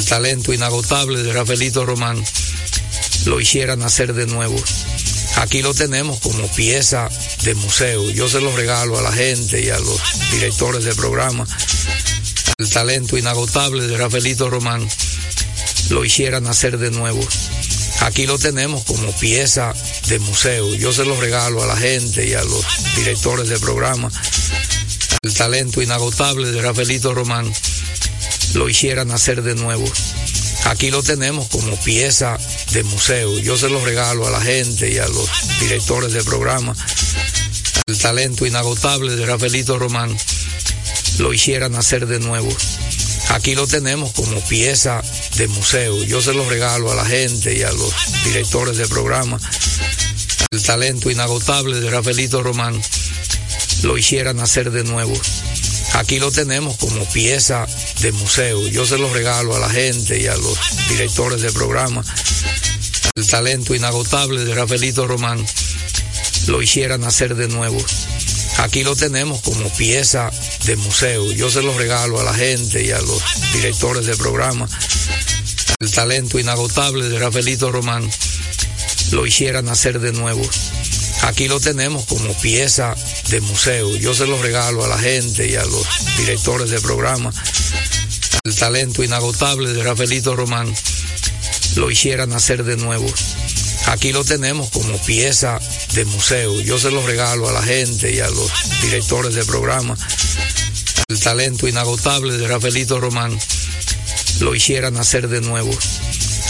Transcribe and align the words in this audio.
el 0.00 0.06
talento 0.06 0.54
inagotable 0.54 1.22
de 1.22 1.30
Rafaelito 1.30 1.84
Román 1.84 2.24
lo 3.26 3.38
hiciera 3.38 3.76
nacer 3.76 4.14
de 4.14 4.26
nuevo. 4.26 4.56
Aquí 5.36 5.60
lo 5.60 5.74
tenemos 5.74 6.20
como 6.20 6.48
pieza 6.52 7.10
de 7.44 7.54
museo. 7.54 8.10
Yo 8.10 8.26
se 8.26 8.40
lo 8.40 8.50
regalo 8.56 8.98
a 8.98 9.02
la 9.02 9.12
gente 9.12 9.62
y 9.62 9.68
a 9.68 9.78
los 9.78 10.00
directores 10.32 10.84
de 10.84 10.94
programa. 10.94 11.46
El 12.56 12.70
talento 12.70 13.18
inagotable 13.18 13.86
de 13.86 13.98
Rafaelito 13.98 14.48
Román 14.48 14.88
lo 15.90 16.02
hiciera 16.02 16.40
nacer 16.40 16.78
de 16.78 16.90
nuevo. 16.90 17.20
Aquí 18.00 18.26
lo 18.26 18.38
tenemos 18.38 18.84
como 18.84 19.12
pieza 19.18 19.74
de 20.08 20.18
museo. 20.18 20.74
Yo 20.76 20.94
se 20.94 21.04
lo 21.04 21.20
regalo 21.20 21.62
a 21.62 21.66
la 21.66 21.76
gente 21.76 22.26
y 22.26 22.32
a 22.32 22.42
los 22.42 22.64
directores 22.96 23.50
de 23.50 23.58
programa. 23.58 24.10
El 25.20 25.34
talento 25.34 25.82
inagotable 25.82 26.52
de 26.52 26.62
Rafaelito 26.62 27.14
Román 27.14 27.52
lo 28.54 28.68
hiciera 28.68 29.04
nacer 29.04 29.42
de 29.42 29.54
nuevo. 29.54 29.84
Aquí 30.64 30.90
lo 30.90 31.02
tenemos 31.02 31.48
como 31.48 31.74
pieza 31.80 32.38
de 32.72 32.84
museo. 32.84 33.38
Yo 33.38 33.56
se 33.56 33.68
lo 33.68 33.84
regalo 33.84 34.26
a 34.26 34.30
la 34.30 34.40
gente 34.40 34.90
y 34.90 34.98
a 34.98 35.08
los 35.08 35.28
directores 35.60 36.12
de 36.12 36.22
programa. 36.22 36.74
El 37.86 37.98
talento 37.98 38.46
inagotable 38.46 39.16
de 39.16 39.26
Rafaelito 39.26 39.78
Román 39.78 40.16
lo 41.18 41.32
hiciera 41.32 41.68
nacer 41.68 42.06
de 42.06 42.20
nuevo. 42.20 42.48
Aquí 43.30 43.54
lo 43.54 43.66
tenemos 43.66 44.12
como 44.12 44.40
pieza 44.48 45.02
de 45.36 45.48
museo. 45.48 46.02
Yo 46.04 46.20
se 46.20 46.34
lo 46.34 46.48
regalo 46.48 46.90
a 46.90 46.94
la 46.94 47.04
gente 47.04 47.56
y 47.56 47.62
a 47.62 47.72
los 47.72 47.94
directores 48.24 48.76
de 48.76 48.86
programa. 48.88 49.38
El 50.50 50.62
talento 50.62 51.10
inagotable 51.10 51.80
de 51.80 51.90
Rafaelito 51.90 52.42
Román 52.42 52.80
lo 53.82 53.96
hiciera 53.96 54.32
nacer 54.32 54.70
de 54.70 54.84
nuevo. 54.84 55.14
Aquí 55.94 56.18
lo 56.18 56.30
tenemos 56.30 56.76
como 56.76 57.04
pieza 57.06 57.66
de 58.00 58.12
museo. 58.12 58.66
Yo 58.68 58.86
se 58.86 58.98
lo 58.98 59.12
regalo 59.12 59.56
a 59.56 59.58
la 59.58 59.70
gente 59.70 60.20
y 60.20 60.26
a 60.26 60.36
los 60.36 60.58
directores 60.88 61.42
de 61.42 61.52
programa. 61.52 62.04
El 63.14 63.26
talento 63.26 63.74
inagotable 63.74 64.44
de 64.44 64.54
Rafaelito 64.54 65.06
Román 65.06 65.44
lo 66.46 66.62
hiciera 66.62 66.96
nacer 66.96 67.34
de 67.34 67.48
nuevo. 67.48 67.78
Aquí 68.58 68.82
lo 68.82 68.94
tenemos 68.94 69.40
como 69.42 69.68
pieza 69.74 70.30
de 70.64 70.76
museo. 70.76 71.32
Yo 71.32 71.50
se 71.50 71.62
lo 71.62 71.76
regalo 71.76 72.20
a 72.20 72.24
la 72.24 72.34
gente 72.34 72.84
y 72.84 72.90
a 72.90 73.00
los 73.00 73.22
directores 73.52 74.06
de 74.06 74.16
programa. 74.16 74.68
El 75.80 75.90
talento 75.90 76.38
inagotable 76.38 77.08
de 77.08 77.18
Rafaelito 77.18 77.72
Román 77.72 78.08
lo 79.12 79.26
hiciera 79.26 79.62
nacer 79.62 79.98
de 79.98 80.12
nuevo. 80.12 80.42
Aquí 81.22 81.48
lo 81.48 81.60
tenemos 81.60 82.06
como 82.06 82.32
pieza 82.40 82.94
de 83.28 83.40
museo. 83.40 83.94
Yo 83.96 84.14
se 84.14 84.26
lo 84.26 84.40
regalo 84.42 84.84
a 84.84 84.88
la 84.88 84.98
gente 84.98 85.48
y 85.48 85.54
a 85.54 85.64
los 85.64 85.86
directores 86.16 86.70
de 86.70 86.80
programa. 86.80 87.32
El 88.44 88.54
talento 88.56 89.04
inagotable 89.04 89.72
de 89.72 89.82
Rafaelito 89.82 90.34
Román 90.34 90.72
lo 91.76 91.90
hiciera 91.90 92.26
nacer 92.26 92.64
de 92.64 92.76
nuevo. 92.76 93.06
Aquí 93.86 94.12
lo 94.12 94.24
tenemos 94.24 94.70
como 94.70 94.96
pieza 94.98 95.60
de 95.94 96.04
museo. 96.04 96.60
Yo 96.60 96.78
se 96.78 96.90
lo 96.90 97.04
regalo 97.06 97.48
a 97.48 97.52
la 97.52 97.62
gente 97.62 98.12
y 98.12 98.20
a 98.20 98.28
los 98.30 98.50
directores 98.82 99.34
de 99.34 99.44
programa. 99.44 99.96
El 101.08 101.20
talento 101.20 101.68
inagotable 101.68 102.38
de 102.38 102.48
Rafaelito 102.48 103.00
Román 103.00 103.38
lo 104.40 104.54
hiciera 104.54 104.90
nacer 104.90 105.28
de 105.28 105.40
nuevo. 105.40 105.70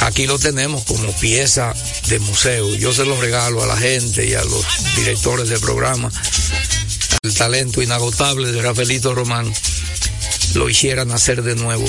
Aquí 0.00 0.26
lo 0.26 0.38
tenemos 0.38 0.84
como 0.84 1.12
pieza 1.18 1.74
de 2.08 2.18
museo. 2.20 2.74
Yo 2.74 2.92
se 2.92 3.04
lo 3.04 3.20
regalo 3.20 3.62
a 3.62 3.66
la 3.66 3.76
gente 3.76 4.26
y 4.26 4.34
a 4.34 4.42
los 4.42 4.64
directores 4.96 5.48
de 5.48 5.58
programa. 5.58 6.10
El 7.22 7.34
talento 7.34 7.82
inagotable 7.82 8.50
de 8.50 8.62
Rafaelito 8.62 9.14
Román 9.14 9.52
lo 10.54 10.68
hiciera 10.70 11.04
nacer 11.04 11.42
de 11.42 11.54
nuevo. 11.54 11.84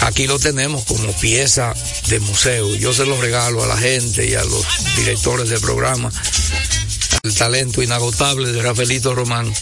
Aquí 0.00 0.26
lo 0.26 0.38
tenemos 0.38 0.84
como 0.84 1.12
pieza 1.12 1.74
de 2.08 2.20
museo. 2.20 2.74
Yo 2.76 2.94
se 2.94 3.04
lo 3.04 3.20
regalo 3.20 3.62
a 3.62 3.66
la 3.66 3.76
gente 3.76 4.26
y 4.26 4.34
a 4.34 4.44
los 4.44 4.66
directores 4.96 5.48
de 5.48 5.60
programa. 5.60 6.10
El 7.22 7.34
talento 7.34 7.82
inagotable 7.82 8.52
de 8.52 8.62
Rafaelito 8.62 9.14
Román 9.14 9.52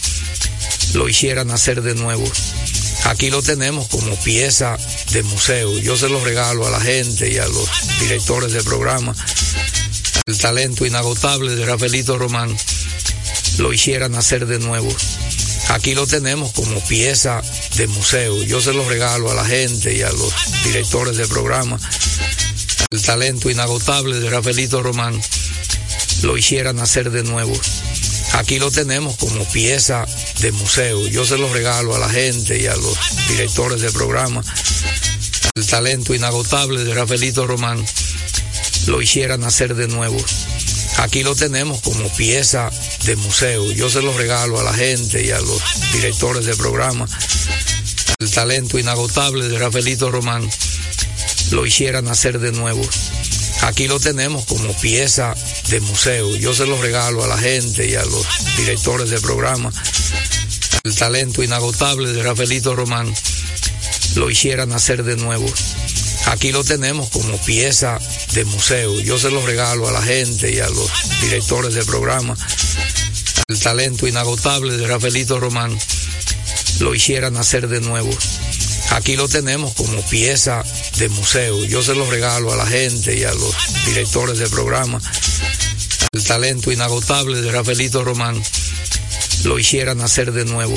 lo 0.93 1.09
hiciera 1.09 1.43
nacer 1.43 1.81
de 1.81 1.95
nuevo. 1.95 2.25
Aquí 3.05 3.29
lo 3.29 3.41
tenemos 3.43 3.87
como 3.87 4.15
pieza 4.23 4.77
de 5.11 5.23
museo. 5.23 5.77
Yo 5.79 5.95
se 5.95 6.09
lo 6.09 6.23
regalo 6.23 6.65
a 6.65 6.71
la 6.71 6.81
gente 6.81 7.31
y 7.31 7.37
a 7.37 7.47
los 7.47 7.69
directores 7.99 8.51
de 8.51 8.63
programa. 8.63 9.15
El 10.25 10.37
talento 10.39 10.85
inagotable 10.87 11.55
de 11.55 11.65
Rafaelito 11.65 12.17
Román 12.17 12.55
lo 13.59 13.71
hiciera 13.71 14.09
nacer 14.09 14.47
de 14.47 14.57
nuevo. 14.57 14.93
Aquí 15.69 15.93
lo 15.93 16.07
tenemos 16.07 16.51
como 16.53 16.79
pieza 16.87 17.41
de 17.75 17.87
museo. 17.87 18.41
Yo 18.43 18.59
se 18.59 18.73
lo 18.73 18.87
regalo 18.89 19.29
a 19.29 19.35
la 19.35 19.45
gente 19.45 19.95
y 19.95 20.01
a 20.01 20.11
los 20.11 20.33
directores 20.63 21.15
de 21.17 21.27
programa. 21.27 21.79
El 22.89 23.01
talento 23.03 23.51
inagotable 23.51 24.19
de 24.19 24.29
Rafaelito 24.31 24.81
Román 24.81 25.21
lo 26.23 26.37
hiciera 26.37 26.73
nacer 26.73 27.11
de 27.11 27.23
nuevo. 27.23 27.53
Aquí 28.37 28.59
lo 28.59 28.69
tenemos 28.69 29.15
como 29.15 29.45
pieza 29.45 30.05
de 30.41 30.51
museo. 30.51 31.07
Yo 31.07 31.25
se 31.25 31.37
lo 31.37 31.51
regalo 31.53 31.95
a 31.95 31.99
la 31.99 32.09
gente 32.09 32.61
y 32.61 32.67
a 32.67 32.75
los 32.75 32.97
directores 33.29 33.79
de 33.79 33.91
programa. 33.91 34.43
El 35.55 35.65
talento 35.65 36.13
inagotable 36.13 36.83
de 36.83 36.93
Rafaelito 36.93 37.47
Román 37.47 37.83
lo 38.87 39.01
hiciera 39.01 39.37
nacer 39.37 39.73
de 39.73 39.87
nuevo. 39.87 40.17
Aquí 40.97 41.23
lo 41.23 41.33
tenemos 41.33 41.79
como 41.79 42.09
pieza 42.09 42.69
de 43.05 43.15
museo. 43.15 43.71
Yo 43.71 43.89
se 43.89 44.01
lo 44.01 44.15
regalo 44.17 44.59
a 44.59 44.63
la 44.63 44.73
gente 44.73 45.25
y 45.25 45.31
a 45.31 45.39
los 45.39 45.61
directores 45.93 46.45
de 46.45 46.57
programa. 46.57 47.07
El 48.19 48.29
talento 48.31 48.77
inagotable 48.77 49.47
de 49.47 49.57
Rafaelito 49.57 50.11
Román 50.11 50.47
lo 51.51 51.65
hiciera 51.65 52.01
nacer 52.01 52.39
de 52.39 52.51
nuevo. 52.51 52.81
Aquí 53.65 53.87
lo 53.87 53.99
tenemos 53.99 54.45
como 54.45 54.71
pieza 54.73 55.33
de 55.69 55.79
museo. 55.79 56.35
Yo 56.35 56.53
se 56.53 56.67
lo 56.67 56.79
regalo 56.79 57.23
a 57.23 57.27
la 57.27 57.37
gente 57.37 57.89
y 57.89 57.95
a 57.95 58.05
los 58.05 58.27
directores 58.57 59.09
de 59.09 59.19
programa. 59.19 59.73
El 60.83 60.95
talento 60.95 61.41
inagotable 61.41 62.13
de 62.13 62.21
Rafaelito 62.21 62.75
Román 62.75 63.11
lo 64.17 64.29
hiciera 64.29 64.67
nacer 64.67 65.03
de 65.03 65.15
nuevo. 65.15 65.51
Aquí 66.27 66.51
lo 66.51 66.63
tenemos 66.63 67.09
como 67.09 67.37
pieza 67.39 67.99
de 68.33 68.45
museo. 68.45 68.99
Yo 68.99 69.17
se 69.17 69.31
lo 69.31 69.43
regalo 69.43 69.87
a 69.87 69.91
la 69.91 70.01
gente 70.03 70.53
y 70.53 70.59
a 70.59 70.69
los 70.69 70.91
directores 71.21 71.73
de 71.73 71.83
programa. 71.85 72.37
El 73.47 73.59
talento 73.59 74.07
inagotable 74.07 74.77
de 74.77 74.85
Rafaelito 74.85 75.39
Román 75.39 75.75
lo 76.81 76.93
hiciera 76.93 77.31
nacer 77.31 77.67
de 77.67 77.81
nuevo. 77.81 78.15
Aquí 78.91 79.15
lo 79.15 79.27
tenemos 79.27 79.73
como 79.73 80.01
pieza 80.03 80.63
de 80.97 81.09
museo. 81.09 81.63
Yo 81.65 81.81
se 81.83 81.95
lo 81.95 82.09
regalo 82.09 82.53
a 82.53 82.55
la 82.55 82.65
gente 82.65 83.17
y 83.17 83.23
a 83.23 83.33
los 83.33 83.55
directores 83.85 84.39
de 84.39 84.49
programa. 84.49 85.01
El 86.11 86.23
talento 86.23 86.71
inagotable 86.71 87.41
de 87.41 87.51
Rafaelito 87.51 88.03
Román 88.03 88.41
lo 89.43 89.59
hiciera 89.59 89.95
nacer 89.95 90.31
de 90.31 90.45
nuevo. 90.45 90.75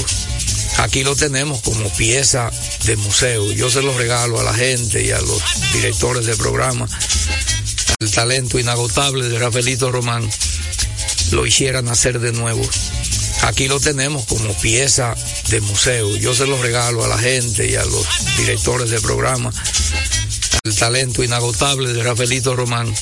Aquí 0.78 1.04
lo 1.04 1.16
tenemos 1.16 1.60
como 1.62 1.88
pieza 1.96 2.50
de 2.84 2.96
museo. 2.96 3.52
Yo 3.52 3.70
se 3.70 3.82
lo 3.82 3.96
regalo 3.96 4.40
a 4.40 4.44
la 4.44 4.54
gente 4.54 5.04
y 5.04 5.10
a 5.10 5.20
los 5.20 5.42
directores 5.72 6.26
de 6.26 6.36
programa. 6.36 6.88
El 8.00 8.10
talento 8.10 8.58
inagotable 8.58 9.28
de 9.28 9.38
Rafaelito 9.38 9.90
Román 9.90 10.28
lo 11.32 11.46
hiciera 11.46 11.82
nacer 11.82 12.20
de 12.20 12.32
nuevo. 12.32 12.62
Aquí 13.43 13.69
lo 13.69 13.81
tenemos 13.81 14.25
como 14.26 14.53
pieza 14.59 15.15
de 15.49 15.60
museo. 15.60 16.16
Yo 16.16 16.34
se 16.34 16.47
lo 16.47 16.60
regalo 16.60 17.04
a 17.04 17.09
la 17.09 17.19
gente 17.19 17.71
y 17.71 17.75
a 17.76 17.84
los 17.84 18.06
directores 18.37 18.91
de 18.91 19.00
programa. 19.00 19.53
El 20.65 20.76
talento 20.76 21.22
inagotable 21.22 21.93
de 21.93 22.03
Rafaelito 22.03 22.54
Román 22.54 22.93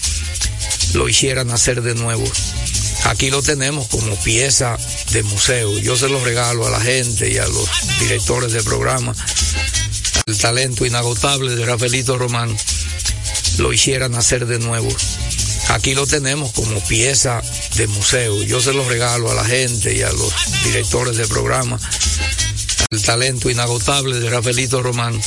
lo 0.95 1.09
hiciera 1.09 1.45
nacer 1.45 1.83
de 1.83 1.95
nuevo. 1.95 2.25
Aquí 3.05 3.31
lo 3.31 3.43
tenemos 3.43 3.89
como 3.89 4.15
pieza 4.23 4.77
de 5.13 5.23
museo. 5.23 5.79
Yo 5.79 5.97
se 5.97 6.09
lo 6.09 6.23
regalo 6.25 6.67
a 6.67 6.71
la 6.71 6.81
gente 6.81 7.31
y 7.31 7.39
a 7.39 7.47
los 7.47 7.69
directores 8.01 8.53
de 8.53 8.63
programa. 8.63 9.15
El 10.27 10.37
talento 10.39 10.85
inagotable 10.85 11.55
de 11.55 11.65
Rafaelito 11.65 12.19
Román 12.19 12.57
lo 13.59 13.73
hiciera 13.73 14.09
nacer 14.09 14.47
de 14.47 14.59
nuevo. 14.59 14.89
Aquí 15.69 15.95
lo 15.95 16.07
tenemos 16.07 16.53
como 16.53 16.81
pieza 16.87 17.43
de 17.77 17.87
museo. 17.89 18.43
Yo 18.43 18.61
se 18.61 18.73
lo 18.73 18.89
regalo 18.89 19.31
a 19.31 19.35
la 19.35 19.45
gente 19.45 19.95
y 19.95 20.03
a 20.03 20.13
los 20.13 20.33
directores 20.65 21.17
de 21.17 21.27
programa. 21.27 21.79
El 22.91 23.03
talento 23.03 23.51
inagotable 23.51 24.21
de 24.21 24.31
Rafaelito 24.31 24.83
Román 24.83 25.21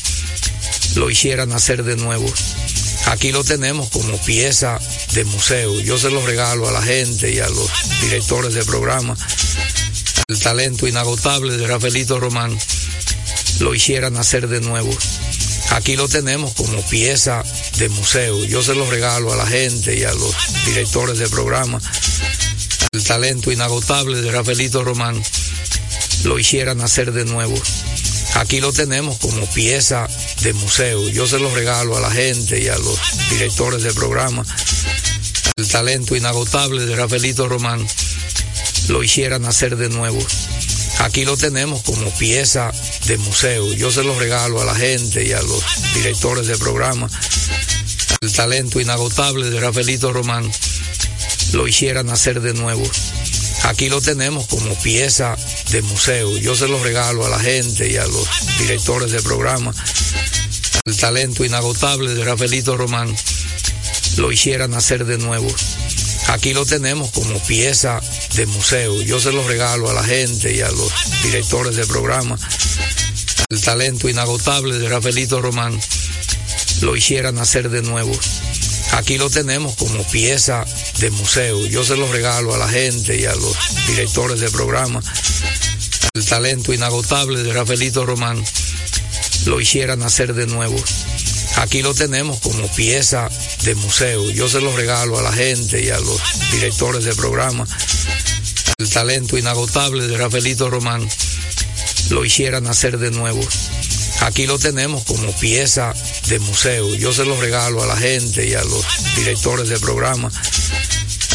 lo 0.95 1.09
hiciera 1.09 1.45
nacer 1.45 1.83
de 1.83 1.97
nuevo. 1.97 2.25
Aquí 3.07 3.31
lo 3.31 3.43
tenemos 3.43 3.89
como 3.89 4.17
pieza 4.19 4.79
de 5.13 5.25
museo. 5.25 5.79
Yo 5.81 5.97
se 5.97 6.09
lo 6.09 6.25
regalo 6.25 6.67
a 6.67 6.71
la 6.71 6.81
gente 6.81 7.31
y 7.31 7.39
a 7.39 7.49
los 7.49 7.69
directores 8.01 8.53
de 8.53 8.63
programa. 8.63 9.17
El 10.27 10.39
talento 10.39 10.87
inagotable 10.87 11.57
de 11.57 11.67
Rafaelito 11.67 12.19
Román 12.19 12.57
lo 13.59 13.75
hiciera 13.75 14.09
nacer 14.09 14.47
de 14.47 14.61
nuevo. 14.61 14.95
Aquí 15.71 15.95
lo 15.95 16.07
tenemos 16.07 16.53
como 16.53 16.81
pieza 16.89 17.43
de 17.77 17.89
museo. 17.89 18.43
Yo 18.45 18.61
se 18.63 18.75
lo 18.75 18.89
regalo 18.89 19.31
a 19.31 19.35
la 19.35 19.45
gente 19.45 19.97
y 19.97 20.03
a 20.03 20.13
los 20.13 20.35
directores 20.65 21.19
de 21.19 21.29
programa. 21.29 21.79
El 22.91 23.03
talento 23.03 23.51
inagotable 23.51 24.21
de 24.21 24.31
Rafaelito 24.31 24.83
Román 24.83 25.21
lo 26.23 26.39
hiciera 26.39 26.73
nacer 26.73 27.11
de 27.11 27.25
nuevo. 27.25 27.55
Aquí 28.35 28.59
lo 28.61 28.73
tenemos 28.73 29.17
como 29.19 29.45
pieza 29.47 30.07
de 30.41 30.53
museo. 30.53 31.07
Yo 31.09 31.27
se 31.27 31.39
lo 31.39 31.53
regalo 31.53 31.97
a 31.97 32.01
la 32.01 32.11
gente 32.11 32.61
y 32.61 32.67
a 32.67 32.77
los 32.77 32.99
directores 33.29 33.83
de 33.83 33.93
programa. 33.93 34.43
El 35.55 35.67
talento 35.67 36.15
inagotable 36.15 36.85
de 36.85 36.95
Rafaelito 36.95 37.47
Román 37.47 37.85
lo 38.87 39.03
hiciera 39.03 39.39
nacer 39.39 39.75
de 39.77 39.89
nuevo. 39.89 40.19
Aquí 40.99 41.25
lo 41.25 41.37
tenemos 41.37 41.83
como 41.83 42.09
pieza 42.17 42.71
de 43.09 43.17
museo. 43.17 43.73
Yo 43.73 43.89
se 43.89 44.03
lo 44.03 44.17
regalo 44.19 44.61
a 44.61 44.65
la 44.65 44.75
gente 44.75 45.25
y 45.25 45.31
a 45.31 45.41
los 45.41 45.63
directores 45.95 46.45
de 46.45 46.55
programa. 46.59 47.09
El 48.21 48.31
talento 48.31 48.79
inagotable 48.79 49.49
de 49.49 49.59
Rafaelito 49.59 50.13
Román 50.13 50.49
lo 51.53 51.67
hiciera 51.67 52.03
nacer 52.03 52.39
de 52.39 52.53
nuevo. 52.53 52.83
Aquí 53.63 53.89
lo 53.89 53.99
tenemos 53.99 54.45
como 54.45 54.75
pieza 54.83 55.35
de 55.71 55.81
museo. 55.81 56.37
Yo 56.37 56.55
se 56.55 56.67
lo 56.67 56.83
regalo 56.83 57.25
a 57.25 57.29
la 57.29 57.39
gente 57.39 57.91
y 57.91 57.97
a 57.97 58.05
los 58.05 58.27
directores 58.59 59.11
de 59.11 59.23
programa. 59.23 59.73
El 60.85 60.95
talento 60.95 61.43
inagotable 61.43 62.13
de 62.13 62.23
Rafaelito 62.23 62.77
Román 62.77 63.15
lo 64.17 64.31
hiciera 64.31 64.67
nacer 64.67 65.05
de 65.05 65.17
nuevo. 65.17 65.47
Aquí 66.27 66.53
lo 66.53 66.63
tenemos 66.63 67.09
como 67.09 67.39
pieza 67.47 68.01
de 68.35 68.45
museo. 68.45 69.01
Yo 69.01 69.19
se 69.19 69.31
lo 69.31 69.47
regalo 69.47 69.89
a 69.89 69.93
la 69.93 70.03
gente 70.03 70.53
y 70.53 70.61
a 70.61 70.69
los 70.69 70.93
directores 71.23 71.75
de 71.75 71.87
programa. 71.87 72.37
El 73.51 73.61
talento 73.61 74.07
inagotable 74.07 74.77
de 74.77 74.87
Rafaelito 74.87 75.41
Román 75.41 75.75
lo 76.81 76.95
hiciera 76.95 77.31
nacer 77.31 77.71
de 77.71 77.81
nuevo. 77.81 78.11
Aquí 78.91 79.17
lo 79.17 79.31
tenemos 79.31 79.75
como 79.75 80.03
pieza 80.03 80.63
de 80.99 81.09
museo. 81.09 81.65
Yo 81.65 81.83
se 81.83 81.97
lo 81.97 82.11
regalo 82.11 82.53
a 82.53 82.59
la 82.59 82.69
gente 82.69 83.19
y 83.19 83.25
a 83.25 83.33
los 83.33 83.57
directores 83.87 84.39
de 84.39 84.51
programa. 84.51 85.01
El 86.13 86.25
talento 86.27 86.73
inagotable 86.73 87.41
de 87.41 87.51
Rafaelito 87.51 88.05
Román 88.05 88.39
lo 89.47 89.59
hiciera 89.59 89.95
nacer 89.95 90.35
de 90.35 90.45
nuevo. 90.45 90.77
Aquí 91.55 91.81
lo 91.81 91.95
tenemos 91.95 92.39
como 92.41 92.67
pieza 92.75 93.31
de 93.63 93.73
museo. 93.73 94.29
Yo 94.29 94.47
se 94.47 94.61
lo 94.61 94.75
regalo 94.75 95.17
a 95.17 95.23
la 95.23 95.33
gente 95.33 95.83
y 95.83 95.89
a 95.89 95.99
los 95.99 96.21
directores 96.51 97.03
de 97.03 97.15
programa. 97.15 97.65
El 98.77 98.91
talento 98.91 99.39
inagotable 99.39 100.07
de 100.07 100.17
Rafaelito 100.19 100.69
Román 100.69 101.09
lo 102.09 102.25
hiciera 102.25 102.59
nacer 102.61 102.97
de 102.97 103.11
nuevo. 103.11 103.41
Aquí 104.21 104.45
lo 104.45 104.59
tenemos 104.59 105.03
como 105.03 105.31
pieza 105.39 105.93
de 106.27 106.39
museo. 106.39 106.93
Yo 106.95 107.13
se 107.13 107.25
lo 107.25 107.39
regalo 107.39 107.81
a 107.81 107.87
la 107.87 107.97
gente 107.97 108.47
y 108.47 108.53
a 108.53 108.63
los 108.63 108.85
directores 109.15 109.69
de 109.69 109.79
programa. 109.79 110.31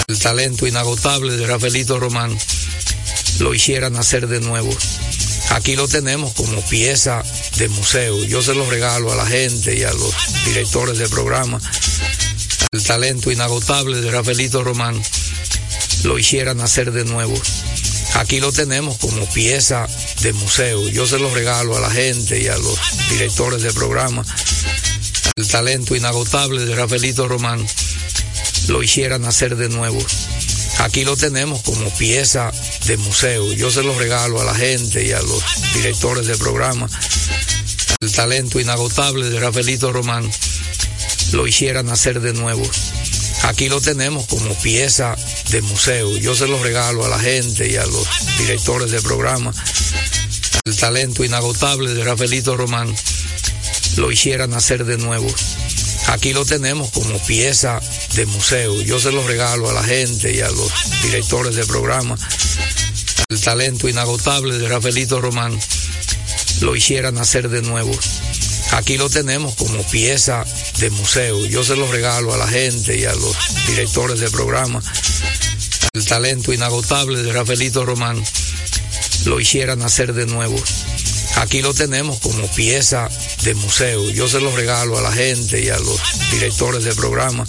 El 0.06 0.18
talento 0.18 0.66
inagotable 0.66 1.36
de 1.36 1.46
Rafaelito 1.46 1.98
Román 1.98 2.36
lo 3.38 3.54
hiciera 3.54 3.90
nacer 3.90 4.28
de 4.28 4.40
nuevo. 4.40 4.70
Aquí 5.50 5.76
lo 5.76 5.88
tenemos 5.88 6.32
como 6.34 6.60
pieza 6.62 7.22
de 7.56 7.68
museo. 7.68 8.22
Yo 8.24 8.42
se 8.42 8.54
lo 8.54 8.68
regalo 8.68 9.12
a 9.12 9.16
la 9.16 9.26
gente 9.26 9.78
y 9.78 9.82
a 9.84 9.92
los 9.92 10.14
directores 10.44 10.98
de 10.98 11.08
programa. 11.08 11.60
El 12.72 12.82
talento 12.82 13.30
inagotable 13.30 14.00
de 14.00 14.10
Rafaelito 14.10 14.62
Román 14.64 15.00
lo 16.02 16.18
hiciera 16.18 16.54
nacer 16.54 16.92
de 16.92 17.04
nuevo. 17.04 17.34
Aquí 18.14 18.40
lo 18.40 18.52
tenemos 18.52 18.96
como 18.98 19.26
pieza 19.32 19.86
de 20.22 20.32
museo. 20.32 20.88
Yo 20.88 21.06
se 21.06 21.18
lo 21.18 21.34
regalo 21.34 21.76
a 21.76 21.80
la 21.80 21.90
gente 21.90 22.40
y 22.40 22.46
a 22.46 22.56
los 22.56 22.78
directores 23.10 23.62
de 23.62 23.72
programa. 23.72 24.24
El 25.36 25.48
talento 25.48 25.96
inagotable 25.96 26.64
de 26.64 26.76
Rafaelito 26.76 27.26
Román 27.26 27.66
lo 28.68 28.82
hiciera 28.82 29.18
nacer 29.18 29.56
de 29.56 29.68
nuevo. 29.68 29.98
Aquí 30.78 31.04
lo 31.04 31.16
tenemos 31.16 31.62
como 31.62 31.90
pieza 31.96 32.52
de 32.86 32.96
museo. 32.98 33.52
Yo 33.52 33.70
se 33.70 33.82
lo 33.82 33.98
regalo 33.98 34.40
a 34.40 34.44
la 34.44 34.54
gente 34.54 35.04
y 35.04 35.12
a 35.12 35.20
los 35.20 35.42
directores 35.74 36.26
de 36.26 36.36
programa. 36.36 36.88
El 38.00 38.12
talento 38.12 38.60
inagotable 38.60 39.28
de 39.28 39.40
Rafaelito 39.40 39.92
Román 39.92 40.30
lo 41.32 41.46
hiciera 41.46 41.82
nacer 41.82 42.20
de 42.20 42.32
nuevo. 42.32 42.62
Aquí 43.44 43.68
lo 43.68 43.80
tenemos 43.80 44.26
como 44.26 44.54
pieza 44.62 45.14
de 45.50 45.60
museo. 45.62 46.16
Yo 46.16 46.34
se 46.34 46.48
lo 46.48 46.62
regalo 46.62 47.04
a 47.04 47.08
la 47.08 47.18
gente 47.18 47.70
y 47.70 47.76
a 47.76 47.84
los 47.84 48.08
directores 48.38 48.90
de 48.90 49.02
programa. 49.02 49.52
El 50.64 50.74
talento 50.76 51.24
inagotable 51.24 51.92
de 51.92 52.04
Rafaelito 52.04 52.56
Román 52.56 52.94
lo 53.96 54.10
hiciera 54.10 54.46
nacer 54.46 54.86
de 54.86 54.96
nuevo. 54.96 55.26
Aquí 56.06 56.32
lo 56.32 56.46
tenemos 56.46 56.90
como 56.90 57.18
pieza 57.26 57.80
de 58.14 58.24
museo. 58.26 58.80
Yo 58.80 58.98
se 58.98 59.12
lo 59.12 59.26
regalo 59.26 59.68
a 59.68 59.74
la 59.74 59.84
gente 59.84 60.34
y 60.34 60.40
a 60.40 60.48
los 60.50 60.72
directores 61.02 61.54
de 61.54 61.66
programa. 61.66 62.16
El 63.28 63.40
talento 63.40 63.88
inagotable 63.88 64.56
de 64.58 64.68
Rafaelito 64.68 65.20
Román 65.20 65.58
lo 66.62 66.74
hiciera 66.74 67.12
nacer 67.12 67.50
de 67.50 67.60
nuevo. 67.60 67.92
Aquí 68.72 68.96
lo 68.96 69.08
tenemos 69.08 69.54
como 69.54 69.82
pieza 69.84 70.44
de 70.78 70.90
museo. 70.90 71.46
Yo 71.46 71.62
se 71.64 71.76
lo 71.76 71.90
regalo 71.90 72.34
a 72.34 72.36
la 72.36 72.48
gente 72.48 72.98
y 72.98 73.04
a 73.04 73.14
los 73.14 73.36
directores 73.66 74.20
de 74.20 74.30
programa. 74.30 74.82
El 75.92 76.04
talento 76.04 76.52
inagotable 76.52 77.22
de 77.22 77.32
Rafaelito 77.32 77.84
Román 77.84 78.22
lo 79.26 79.40
hiciera 79.40 79.76
nacer 79.76 80.12
de 80.12 80.26
nuevo. 80.26 80.56
Aquí 81.36 81.62
lo 81.62 81.74
tenemos 81.74 82.18
como 82.20 82.46
pieza 82.48 83.08
de 83.42 83.54
museo. 83.54 84.08
Yo 84.10 84.28
se 84.28 84.40
lo 84.40 84.54
regalo 84.54 84.98
a 84.98 85.02
la 85.02 85.12
gente 85.12 85.62
y 85.62 85.68
a 85.68 85.78
los 85.78 86.00
directores 86.30 86.84
de 86.84 86.94
programa. 86.94 87.44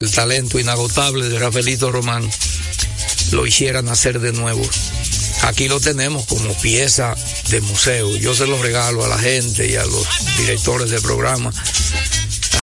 El 0.00 0.10
talento 0.10 0.58
inagotable 0.58 1.28
de 1.28 1.38
Rafaelito 1.38 1.90
Román 1.90 2.28
lo 3.32 3.46
hiciera 3.46 3.82
nacer 3.82 4.20
de 4.20 4.32
nuevo. 4.32 4.62
Aquí 5.42 5.68
lo 5.68 5.80
tenemos 5.80 6.26
como 6.26 6.52
pieza 6.54 7.14
de 7.50 7.60
museo. 7.60 8.16
Yo 8.16 8.34
se 8.34 8.46
lo 8.46 8.60
regalo 8.60 9.04
a 9.04 9.08
la 9.08 9.18
gente 9.18 9.68
y 9.68 9.76
a 9.76 9.84
los 9.84 10.06
directores 10.38 10.90
de 10.90 11.00
programa. 11.00 11.52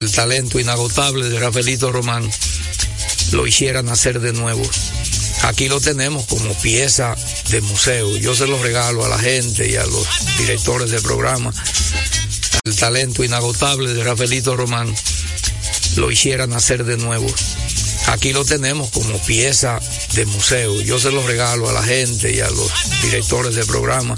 El 0.00 0.10
talento 0.10 0.58
inagotable 0.58 1.28
de 1.28 1.38
Rafaelito 1.38 1.92
Román 1.92 2.28
lo 3.32 3.46
hiciera 3.46 3.82
nacer 3.82 4.20
de 4.20 4.32
nuevo. 4.32 4.62
Aquí 5.42 5.68
lo 5.68 5.80
tenemos 5.80 6.26
como 6.26 6.54
pieza 6.60 7.16
de 7.50 7.60
museo. 7.60 8.16
Yo 8.16 8.34
se 8.34 8.46
lo 8.46 8.60
regalo 8.62 9.04
a 9.04 9.08
la 9.08 9.18
gente 9.18 9.68
y 9.68 9.76
a 9.76 9.86
los 9.86 10.06
directores 10.38 10.90
de 10.90 11.00
programa. 11.00 11.52
El 12.64 12.76
talento 12.76 13.24
inagotable 13.24 13.92
de 13.94 14.04
Rafaelito 14.04 14.56
Román 14.56 14.92
lo 15.96 16.10
hiciera 16.10 16.46
nacer 16.46 16.84
de 16.84 16.96
nuevo. 16.96 17.26
Aquí 18.06 18.32
lo 18.32 18.44
tenemos 18.44 18.90
como 18.90 19.18
pieza 19.24 19.80
de 20.14 20.26
museo. 20.26 20.80
Yo 20.82 20.98
se 20.98 21.10
lo 21.10 21.26
regalo 21.26 21.68
a 21.68 21.72
la 21.72 21.82
gente 21.82 22.32
y 22.32 22.40
a 22.40 22.50
los 22.50 22.70
directores 23.02 23.54
de 23.54 23.64
programa. 23.64 24.16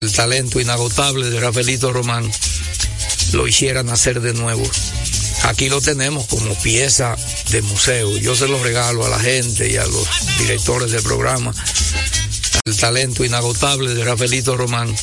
El 0.00 0.12
talento 0.12 0.60
inagotable 0.60 1.30
de 1.30 1.40
Rafaelito 1.40 1.92
Román 1.92 2.30
lo 3.32 3.48
hiciera 3.48 3.82
nacer 3.82 4.20
de 4.20 4.34
nuevo. 4.34 4.62
Aquí 5.44 5.68
lo 5.68 5.80
tenemos 5.80 6.26
como 6.26 6.54
pieza 6.62 7.16
de 7.50 7.62
museo. 7.62 8.16
Yo 8.18 8.34
se 8.34 8.48
lo 8.48 8.62
regalo 8.62 9.04
a 9.04 9.08
la 9.08 9.18
gente 9.18 9.70
y 9.70 9.76
a 9.76 9.84
los 9.86 10.08
directores 10.38 10.90
de 10.90 11.02
programa. 11.02 11.54
El 12.64 12.76
talento 12.76 13.24
inagotable 13.24 13.94
de 13.94 14.04
Rafaelito 14.04 14.56
Román 14.56 14.94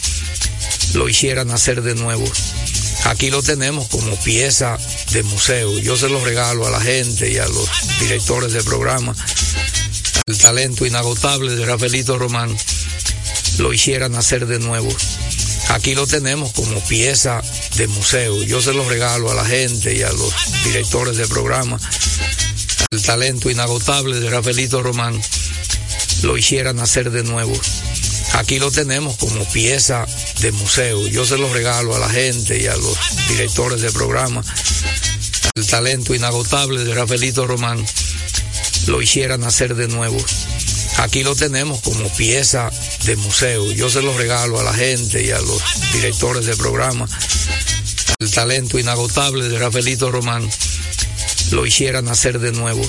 lo 0.93 1.07
hiciera 1.07 1.45
nacer 1.45 1.81
de 1.81 1.95
nuevo. 1.95 2.25
Aquí 3.05 3.29
lo 3.29 3.41
tenemos 3.41 3.87
como 3.87 4.15
pieza 4.23 4.77
de 5.11 5.23
museo. 5.23 5.77
Yo 5.79 5.97
se 5.97 6.09
lo 6.09 6.23
regalo 6.23 6.67
a 6.67 6.69
la 6.69 6.81
gente 6.81 7.31
y 7.31 7.37
a 7.37 7.47
los 7.47 7.69
directores 7.99 8.53
de 8.53 8.63
programa. 8.63 9.15
El 10.27 10.37
talento 10.37 10.85
inagotable 10.85 11.55
de 11.55 11.65
Rafaelito 11.65 12.17
Román 12.17 12.55
lo 13.57 13.73
hiciera 13.73 14.07
nacer 14.07 14.45
de 14.45 14.59
nuevo. 14.59 14.89
Aquí 15.69 15.95
lo 15.95 16.05
tenemos 16.05 16.51
como 16.53 16.79
pieza 16.85 17.41
de 17.77 17.87
museo. 17.87 18.43
Yo 18.43 18.61
se 18.61 18.73
lo 18.73 18.87
regalo 18.87 19.31
a 19.31 19.35
la 19.35 19.45
gente 19.45 19.95
y 19.95 20.03
a 20.03 20.11
los 20.11 20.33
directores 20.63 21.17
de 21.17 21.27
programa. 21.27 21.79
El 22.91 23.01
talento 23.01 23.49
inagotable 23.49 24.19
de 24.19 24.29
Rafaelito 24.29 24.83
Román 24.83 25.19
lo 26.23 26.37
hiciera 26.37 26.73
nacer 26.73 27.09
de 27.09 27.23
nuevo. 27.23 27.53
Aquí 28.33 28.59
lo 28.59 28.71
tenemos 28.71 29.17
como 29.17 29.43
pieza 29.51 30.05
de 30.39 30.51
museo. 30.51 31.07
Yo 31.07 31.25
se 31.25 31.37
lo 31.37 31.53
regalo 31.53 31.95
a 31.95 31.99
la 31.99 32.09
gente 32.09 32.61
y 32.61 32.67
a 32.67 32.75
los 32.75 32.97
directores 33.27 33.81
de 33.81 33.91
programa. 33.91 34.43
El 35.55 35.67
talento 35.67 36.15
inagotable 36.15 36.83
de 36.83 36.93
Rafaelito 36.93 37.45
Román 37.45 37.85
lo 38.87 39.01
hiciera 39.01 39.37
nacer 39.37 39.75
de 39.75 39.87
nuevo. 39.87 40.17
Aquí 40.97 41.23
lo 41.23 41.35
tenemos 41.35 41.81
como 41.81 42.07
pieza 42.15 42.71
de 43.05 43.15
museo. 43.15 43.71
Yo 43.71 43.89
se 43.89 44.01
lo 44.01 44.17
regalo 44.17 44.59
a 44.59 44.63
la 44.63 44.73
gente 44.73 45.23
y 45.23 45.31
a 45.31 45.39
los 45.39 45.61
directores 45.93 46.45
de 46.45 46.55
programa. 46.55 47.07
El 48.19 48.31
talento 48.31 48.79
inagotable 48.79 49.49
de 49.49 49.59
Rafaelito 49.59 50.11
Román 50.11 50.47
lo 51.51 51.65
hiciera 51.65 52.01
nacer 52.01 52.39
de 52.39 52.51
nuevo. 52.51 52.81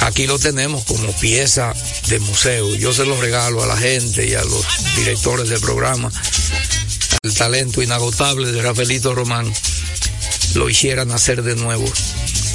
Aquí 0.00 0.26
lo 0.26 0.38
tenemos 0.38 0.84
como 0.84 1.12
pieza 1.18 1.74
de 2.08 2.20
museo. 2.20 2.74
Yo 2.74 2.92
se 2.92 3.04
lo 3.04 3.20
regalo 3.20 3.62
a 3.62 3.66
la 3.66 3.76
gente 3.76 4.26
y 4.26 4.34
a 4.34 4.42
los 4.42 4.66
directores 4.96 5.48
de 5.48 5.60
programa. 5.60 6.10
El 7.22 7.34
talento 7.34 7.82
inagotable 7.82 8.50
de 8.50 8.62
Rafaelito 8.62 9.14
Román 9.14 9.52
lo 10.54 10.70
hiciera 10.70 11.04
nacer 11.04 11.42
de 11.42 11.54
nuevo. 11.54 11.84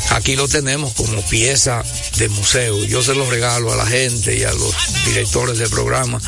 Aquí 0.09 0.35
lo 0.35 0.47
tenemos 0.47 0.93
como 0.93 1.21
pieza 1.27 1.83
de 2.17 2.29
museo. 2.29 2.83
Yo 2.85 3.03
se 3.03 3.15
lo 3.15 3.29
regalo 3.29 3.71
a 3.71 3.75
la 3.75 3.85
gente 3.85 4.35
y 4.35 4.43
a 4.43 4.51
los 4.51 4.75
directores 5.05 5.57
de 5.57 5.69
programa. 5.69 6.19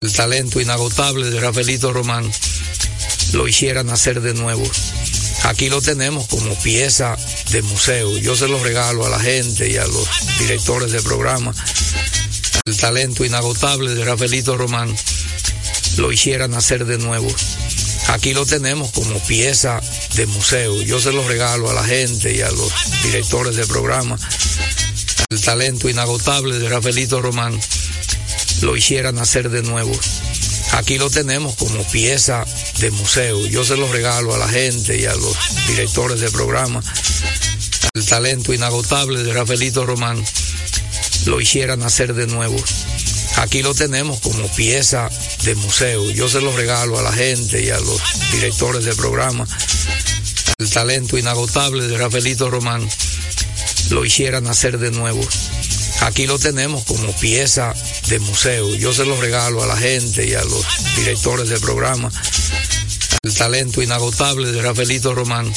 el 0.00 0.12
talento 0.12 0.60
inagotable 0.60 1.30
de 1.30 1.40
Rafaelito 1.40 1.92
Román 1.92 2.30
lo 3.32 3.48
hiciera 3.48 3.82
nacer 3.82 4.20
de 4.20 4.34
nuevo. 4.34 4.64
Aquí 5.44 5.68
lo 5.68 5.82
tenemos 5.82 6.26
como 6.28 6.54
pieza 6.62 7.16
de 7.50 7.62
museo. 7.62 8.16
Yo 8.18 8.34
se 8.34 8.48
lo 8.48 8.62
regalo 8.62 9.04
a 9.04 9.10
la 9.10 9.20
gente 9.20 9.70
y 9.70 9.76
a 9.76 9.86
los 9.86 10.08
directores 10.38 10.90
de 10.90 11.02
programa. 11.02 11.54
El 12.64 12.76
talento 12.78 13.26
inagotable 13.26 13.94
de 13.94 14.04
Rafaelito 14.04 14.56
Román 14.56 14.94
lo 15.98 16.10
hiciera 16.10 16.48
nacer 16.48 16.86
de 16.86 16.96
nuevo. 16.96 17.28
Aquí 18.08 18.32
lo 18.32 18.46
tenemos 18.46 18.90
como 18.92 19.18
pieza 19.26 19.80
de 20.14 20.26
museo. 20.26 20.80
Yo 20.82 20.98
se 20.98 21.12
lo 21.12 21.26
regalo 21.28 21.70
a 21.70 21.74
la 21.74 21.84
gente 21.84 22.34
y 22.34 22.40
a 22.40 22.50
los 22.50 22.72
directores 23.02 23.54
de 23.56 23.66
programa. 23.66 24.18
El 25.28 25.40
talento 25.42 25.90
inagotable 25.90 26.58
de 26.58 26.70
Rafaelito 26.70 27.20
Román 27.20 27.60
lo 28.62 28.76
hiciera 28.76 29.12
nacer 29.12 29.50
de 29.50 29.62
nuevo. 29.62 29.92
Aquí 30.74 30.98
lo 30.98 31.08
tenemos 31.08 31.54
como 31.54 31.84
pieza 31.84 32.44
de 32.80 32.90
museo. 32.90 33.46
Yo 33.46 33.64
se 33.64 33.76
lo 33.76 33.90
regalo 33.92 34.34
a 34.34 34.38
la 34.38 34.48
gente 34.48 34.98
y 34.98 35.06
a 35.06 35.14
los 35.14 35.36
directores 35.68 36.20
de 36.20 36.30
programa. 36.32 36.82
El 37.94 38.04
talento 38.04 38.52
inagotable 38.52 39.22
de 39.22 39.32
Rafaelito 39.32 39.86
Román 39.86 40.22
lo 41.26 41.40
hiciera 41.40 41.76
nacer 41.76 42.12
de 42.14 42.26
nuevo. 42.26 42.56
Aquí 43.36 43.62
lo 43.62 43.72
tenemos 43.72 44.18
como 44.18 44.48
pieza 44.48 45.08
de 45.44 45.54
museo. 45.54 46.10
Yo 46.10 46.28
se 46.28 46.40
lo 46.40 46.54
regalo 46.56 46.98
a 46.98 47.02
la 47.02 47.12
gente 47.12 47.62
y 47.62 47.70
a 47.70 47.78
los 47.78 48.00
directores 48.32 48.84
de 48.84 48.96
programa. 48.96 49.46
El 50.58 50.70
talento 50.70 51.16
inagotable 51.16 51.86
de 51.86 51.98
Rafaelito 51.98 52.50
Román 52.50 52.86
lo 53.90 54.04
hiciera 54.04 54.40
nacer 54.40 54.78
de 54.78 54.90
nuevo. 54.90 55.20
Aquí 56.00 56.26
lo 56.26 56.38
tenemos 56.38 56.84
como 56.84 57.12
pieza 57.16 57.74
de 58.08 58.18
museo. 58.18 58.74
Yo 58.74 58.92
se 58.92 59.04
lo 59.04 59.20
regalo 59.20 59.62
a 59.62 59.66
la 59.66 59.76
gente 59.76 60.26
y 60.26 60.34
a 60.34 60.44
los 60.44 60.64
directores 60.96 61.48
de 61.48 61.58
programa. 61.60 62.10
El 63.22 63.34
talento 63.34 63.82
inagotable 63.82 64.52
de 64.52 64.60
Rafaelito 64.60 65.14
Román 65.14 65.50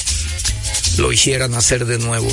lo 0.97 1.11
hiciera 1.11 1.47
nacer 1.47 1.85
de 1.85 1.99
nuevo. 1.99 2.27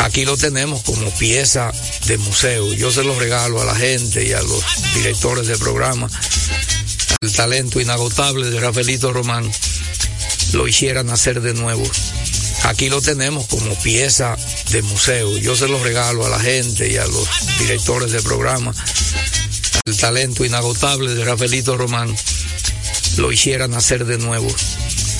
Aquí 0.00 0.24
lo 0.24 0.36
tenemos 0.36 0.82
como 0.82 1.10
pieza 1.18 1.72
de 2.06 2.18
museo. 2.18 2.72
Yo 2.72 2.90
se 2.90 3.04
lo 3.04 3.18
regalo 3.18 3.60
a 3.60 3.64
la 3.64 3.74
gente 3.74 4.26
y 4.26 4.32
a 4.32 4.42
los 4.42 4.64
directores 4.94 5.46
de 5.46 5.56
programa. 5.58 6.08
El 7.20 7.32
talento 7.32 7.80
inagotable 7.80 8.50
de 8.50 8.60
Rafaelito 8.60 9.12
Román 9.12 9.50
lo 10.52 10.68
hiciera 10.68 11.02
nacer 11.02 11.40
de 11.40 11.54
nuevo. 11.54 11.84
Aquí 12.68 12.90
lo 12.90 13.00
tenemos 13.00 13.46
como 13.46 13.74
pieza 13.76 14.36
de 14.72 14.82
museo. 14.82 15.38
Yo 15.38 15.56
se 15.56 15.68
lo 15.68 15.82
regalo 15.82 16.26
a 16.26 16.28
la 16.28 16.38
gente 16.38 16.92
y 16.92 16.98
a 16.98 17.06
los 17.06 17.26
directores 17.58 18.12
de 18.12 18.20
programa. 18.20 18.74
El 19.86 19.96
talento 19.96 20.44
inagotable 20.44 21.14
de 21.14 21.24
Rafaelito 21.24 21.78
Román 21.78 22.14
lo 23.16 23.32
hiciera 23.32 23.68
nacer 23.68 24.04
de 24.04 24.18
nuevo. 24.18 24.54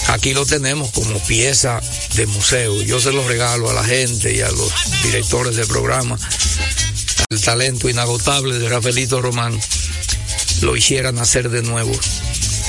Aquí 0.09 0.35
lo 0.35 0.45
tenemos 0.45 0.91
como 0.91 1.19
pieza 1.25 1.81
de 2.17 2.27
museo. 2.27 2.83
Yo 2.83 3.01
se 3.01 3.13
lo 3.13 3.27
regalo 3.27 3.71
a 3.71 3.73
la 3.73 3.83
gente 3.83 4.37
y 4.37 4.43
a 4.43 4.51
los 4.51 4.71
directores 5.05 5.57
de 5.57 5.67
programa. 5.67 6.19
El 7.31 7.41
talento 7.41 7.89
inagotable 7.89 8.59
de 8.59 8.69
Rafaelito 8.69 9.23
Román 9.23 9.59
lo 10.61 10.77
hiciera 10.77 11.13
nacer 11.13 11.49
de 11.49 11.63
nuevo. 11.63 11.99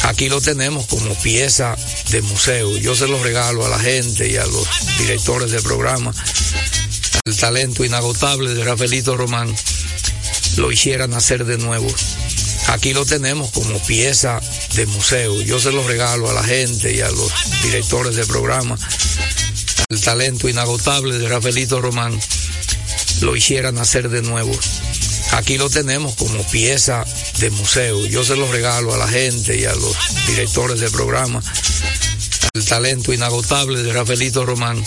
Aquí 0.03 0.29
lo 0.29 0.41
tenemos 0.41 0.85
como 0.87 1.13
pieza 1.15 1.75
de 2.09 2.21
museo. 2.21 2.77
Yo 2.77 2.95
se 2.95 3.07
lo 3.07 3.21
regalo 3.21 3.65
a 3.65 3.69
la 3.69 3.79
gente 3.79 4.29
y 4.29 4.37
a 4.37 4.45
los 4.45 4.67
directores 4.97 5.51
de 5.51 5.61
programa. 5.61 6.13
El 7.25 7.37
talento 7.37 7.85
inagotable 7.85 8.53
de 8.53 8.63
Rafaelito 8.63 9.15
Román 9.15 9.53
lo 10.57 10.71
hiciera 10.71 11.07
nacer 11.07 11.45
de 11.45 11.57
nuevo. 11.57 11.87
Aquí 12.67 12.93
lo 12.93 13.05
tenemos 13.05 13.51
como 13.51 13.79
pieza 13.85 14.39
de 14.75 14.85
museo. 14.87 15.41
Yo 15.41 15.59
se 15.59 15.71
lo 15.71 15.87
regalo 15.87 16.29
a 16.29 16.33
la 16.33 16.43
gente 16.43 16.93
y 16.93 17.01
a 17.01 17.09
los 17.09 17.31
directores 17.63 18.15
de 18.15 18.25
programa. 18.25 18.77
El 19.89 20.01
talento 20.01 20.47
inagotable 20.47 21.17
de 21.17 21.27
Rafaelito 21.27 21.81
Román 21.81 22.19
lo 23.21 23.35
hiciera 23.35 23.71
nacer 23.71 24.09
de 24.09 24.21
nuevo. 24.21 24.51
Aquí 25.31 25.57
lo 25.57 25.69
tenemos 25.69 26.15
como 26.15 26.43
pieza 26.49 27.05
de 27.39 27.49
museo. 27.51 28.05
Yo 28.05 28.23
se 28.23 28.35
lo 28.35 28.51
regalo 28.51 28.93
a 28.93 28.97
la 28.97 29.07
gente 29.07 29.57
y 29.57 29.65
a 29.65 29.73
los 29.75 29.95
directores 30.27 30.79
de 30.79 30.89
programa. 30.89 31.41
El 32.53 32.65
talento 32.65 33.13
inagotable 33.13 33.83
de 33.83 33.93
Rafaelito 33.93 34.45
Román 34.45 34.83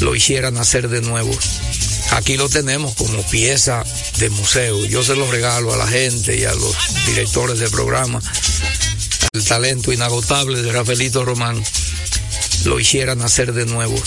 lo 0.00 0.14
hiciera 0.14 0.50
nacer 0.50 0.88
de 0.88 1.02
nuevo. 1.02 1.30
Aquí 2.12 2.36
lo 2.36 2.48
tenemos 2.48 2.94
como 2.94 3.22
pieza 3.28 3.84
de 4.18 4.30
museo. 4.30 4.84
Yo 4.86 5.02
se 5.02 5.16
lo 5.16 5.30
regalo 5.30 5.72
a 5.72 5.76
la 5.76 5.86
gente 5.86 6.36
y 6.36 6.44
a 6.44 6.54
los 6.54 6.76
directores 7.06 7.58
de 7.58 7.68
programa. 7.70 8.20
El 9.32 9.44
talento 9.44 9.92
inagotable 9.92 10.62
de 10.62 10.72
Rafaelito 10.72 11.24
Román 11.24 11.62
lo 12.64 12.80
hiciera 12.80 13.14
nacer 13.14 13.52
de 13.52 13.66
nuevo. 13.66 14.00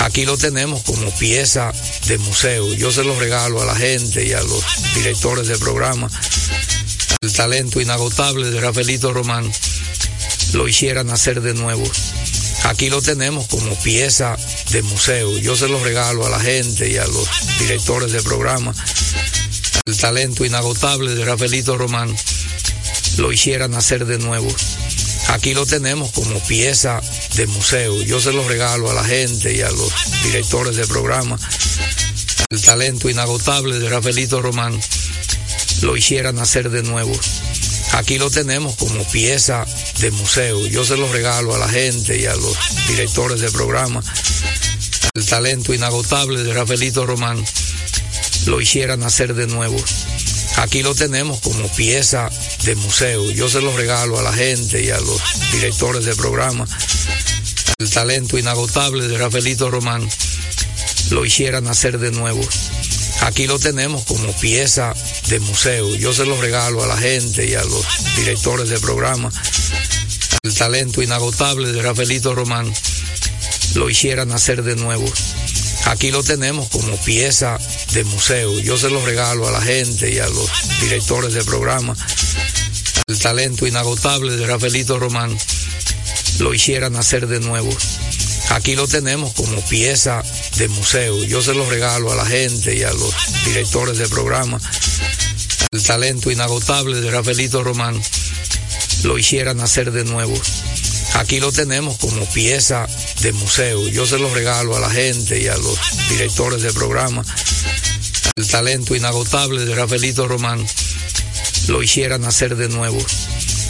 Aquí 0.00 0.24
lo 0.24 0.38
tenemos 0.38 0.82
como 0.82 1.10
pieza 1.18 1.72
de 2.06 2.18
museo. 2.18 2.72
Yo 2.74 2.90
se 2.90 3.04
lo 3.04 3.18
regalo 3.18 3.60
a 3.60 3.66
la 3.66 3.74
gente 3.74 4.24
y 4.24 4.32
a 4.32 4.42
los 4.42 4.64
directores 4.94 5.48
de 5.48 5.58
programa. 5.58 6.08
El 7.20 7.32
talento 7.32 7.80
inagotable 7.80 8.50
de 8.50 8.60
Rafaelito 8.60 9.12
Román 9.12 9.50
lo 10.52 10.68
hiciera 10.68 11.02
nacer 11.04 11.40
de 11.40 11.54
nuevo. 11.54 11.84
Aquí 12.64 12.90
lo 12.90 13.02
tenemos 13.02 13.46
como 13.48 13.74
pieza 13.80 14.36
de 14.70 14.82
museo. 14.82 15.36
Yo 15.38 15.56
se 15.56 15.68
lo 15.68 15.82
regalo 15.82 16.26
a 16.26 16.30
la 16.30 16.40
gente 16.40 16.90
y 16.90 16.96
a 16.96 17.06
los 17.06 17.28
directores 17.58 18.12
de 18.12 18.22
programa. 18.22 18.74
El 19.84 19.96
talento 19.96 20.44
inagotable 20.44 21.14
de 21.14 21.24
Rafaelito 21.24 21.76
Román 21.76 22.14
lo 23.16 23.32
hiciera 23.32 23.68
nacer 23.68 24.06
de 24.06 24.18
nuevo. 24.18 24.48
Aquí 25.28 25.54
lo 25.54 25.66
tenemos 25.66 26.10
como 26.12 26.40
pieza 26.46 27.00
de 27.36 27.46
museo. 27.46 28.02
Yo 28.02 28.20
se 28.20 28.32
lo 28.32 28.46
regalo 28.48 28.90
a 28.90 28.94
la 28.94 29.04
gente 29.04 29.54
y 29.54 29.60
a 29.60 29.70
los 29.70 29.92
directores 30.24 30.76
de 30.76 30.86
programa. 30.86 31.38
El 32.50 32.62
talento 32.62 33.10
inagotable 33.10 33.78
de 33.78 33.88
Rafaelito 33.88 34.40
Román 34.40 34.78
lo 35.82 35.96
hiciera 35.96 36.32
nacer 36.32 36.70
de 36.70 36.82
nuevo. 36.82 37.12
Aquí 37.92 38.18
lo 38.18 38.30
tenemos 38.30 38.76
como 38.76 39.04
pieza 39.04 39.66
de 40.00 40.10
museo. 40.10 40.66
Yo 40.66 40.84
se 40.84 40.96
lo 40.96 41.12
regalo 41.12 41.54
a 41.54 41.58
la 41.58 41.68
gente 41.68 42.18
y 42.18 42.26
a 42.26 42.34
los 42.34 42.56
directores 42.88 43.40
de 43.40 43.50
programa. 43.50 44.02
El 45.14 45.26
talento 45.26 45.74
inagotable 45.74 46.42
de 46.42 46.54
Rafaelito 46.54 47.06
Román 47.06 47.44
lo 48.46 48.60
hiciera 48.60 48.96
nacer 48.96 49.34
de 49.34 49.46
nuevo. 49.46 49.76
Aquí 50.58 50.82
lo 50.82 50.92
tenemos 50.92 51.40
como 51.40 51.68
pieza 51.68 52.28
de 52.64 52.74
museo. 52.74 53.30
Yo 53.30 53.48
se 53.48 53.60
lo 53.60 53.76
regalo 53.76 54.18
a 54.18 54.22
la 54.22 54.32
gente 54.32 54.82
y 54.82 54.90
a 54.90 54.98
los 54.98 55.22
directores 55.52 56.04
de 56.04 56.16
programa. 56.16 56.66
El 57.78 57.88
talento 57.88 58.36
inagotable 58.36 59.06
de 59.06 59.16
Rafaelito 59.18 59.70
Román 59.70 60.06
lo 61.10 61.24
hiciera 61.24 61.60
nacer 61.60 62.00
de 62.00 62.10
nuevo. 62.10 62.40
Aquí 63.20 63.46
lo 63.46 63.60
tenemos 63.60 64.02
como 64.04 64.32
pieza 64.40 64.94
de 65.28 65.38
museo. 65.38 65.94
Yo 65.94 66.12
se 66.12 66.26
lo 66.26 66.40
regalo 66.40 66.82
a 66.82 66.88
la 66.88 66.96
gente 66.96 67.46
y 67.46 67.54
a 67.54 67.62
los 67.62 67.86
directores 68.16 68.68
de 68.68 68.80
programa. 68.80 69.30
El 70.42 70.54
talento 70.54 71.02
inagotable 71.02 71.70
de 71.70 71.82
Rafaelito 71.82 72.34
Román 72.34 72.72
lo 73.74 73.88
hiciera 73.88 74.24
nacer 74.24 74.64
de 74.64 74.74
nuevo. 74.74 75.06
Aquí 75.88 76.10
lo 76.10 76.22
tenemos 76.22 76.68
como 76.68 76.94
pieza 76.98 77.58
de 77.94 78.04
museo. 78.04 78.60
Yo 78.60 78.76
se 78.76 78.90
lo 78.90 79.04
regalo 79.04 79.48
a 79.48 79.50
la 79.50 79.62
gente 79.62 80.12
y 80.12 80.18
a 80.18 80.28
los 80.28 80.50
directores 80.82 81.32
de 81.32 81.42
programa. 81.44 81.96
El 83.06 83.18
talento 83.18 83.66
inagotable 83.66 84.36
de 84.36 84.46
Rafaelito 84.46 84.98
Román 84.98 85.34
lo 86.40 86.52
hiciera 86.52 86.90
nacer 86.90 87.26
de 87.26 87.40
nuevo. 87.40 87.74
Aquí 88.50 88.76
lo 88.76 88.86
tenemos 88.86 89.32
como 89.32 89.62
pieza 89.62 90.22
de 90.58 90.68
museo. 90.68 91.24
Yo 91.24 91.40
se 91.40 91.54
lo 91.54 91.68
regalo 91.68 92.12
a 92.12 92.16
la 92.16 92.26
gente 92.26 92.76
y 92.76 92.82
a 92.82 92.92
los 92.92 93.14
directores 93.46 93.96
de 93.96 94.08
programa. 94.08 94.60
El 95.70 95.82
talento 95.82 96.30
inagotable 96.30 97.00
de 97.00 97.10
Rafaelito 97.10 97.64
Román 97.64 97.98
lo 99.04 99.18
hiciera 99.18 99.54
nacer 99.54 99.90
de 99.90 100.04
nuevo. 100.04 100.38
Aquí 101.14 101.40
lo 101.40 101.52
tenemos 101.52 101.96
como 101.98 102.24
pieza 102.26 102.86
de 103.22 103.32
museo. 103.32 103.88
Yo 103.88 104.06
se 104.06 104.18
lo 104.18 104.32
regalo 104.32 104.76
a 104.76 104.80
la 104.80 104.90
gente 104.90 105.40
y 105.40 105.48
a 105.48 105.56
los 105.56 105.78
directores 106.10 106.62
de 106.62 106.72
programa. 106.72 107.24
El 108.36 108.46
talento 108.46 108.94
inagotable 108.94 109.64
de 109.64 109.74
Rafaelito 109.74 110.28
Román 110.28 110.64
lo 111.68 111.82
hiciera 111.82 112.18
nacer 112.18 112.56
de 112.56 112.68
nuevo. 112.68 112.98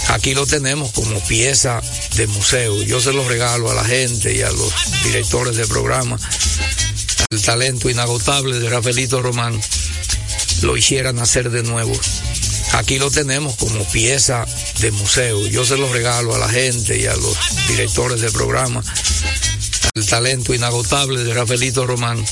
Aquí 0.09 0.35
lo 0.35 0.47
tenemos 0.47 0.93
como 0.93 1.21
pieza 1.27 1.81
de 2.17 2.27
museo. 2.27 2.83
Yo 2.83 3.01
se 3.01 3.13
lo 3.13 3.27
regalo 3.29 3.71
a 3.71 3.75
la 3.75 3.85
gente 3.85 4.35
y 4.35 4.43
a 4.43 4.51
los 4.51 4.73
directores 5.05 5.57
de 5.57 5.67
programa. 5.67 6.19
El 7.31 7.43
talento 7.43 7.91
inagotable 7.91 8.59
de 8.59 8.69
Rafaelito 8.71 9.23
Román 9.23 9.59
lo 10.63 10.77
hiciera 10.77 11.13
nacer 11.13 11.51
de 11.51 11.63
nuevo. 11.63 11.93
Aquí 12.73 12.99
lo 12.99 13.11
tenemos 13.11 13.57
como 13.57 13.85
pieza 13.91 14.47
de 14.81 14.91
museo. 14.93 15.47
Yo 15.49 15.65
se 15.65 15.77
lo 15.77 15.93
regalo 15.93 16.35
a 16.35 16.39
la 16.39 16.49
gente 16.49 16.99
y 16.99 17.07
a 17.07 17.17
los 17.17 17.37
directores 17.69 18.21
de 18.21 18.31
programa. 18.31 18.83
El 19.95 20.07
talento 20.07 20.55
inagotable 20.55 21.25
de 21.25 21.35
Rafaelito 21.35 21.87
Román 21.87 22.25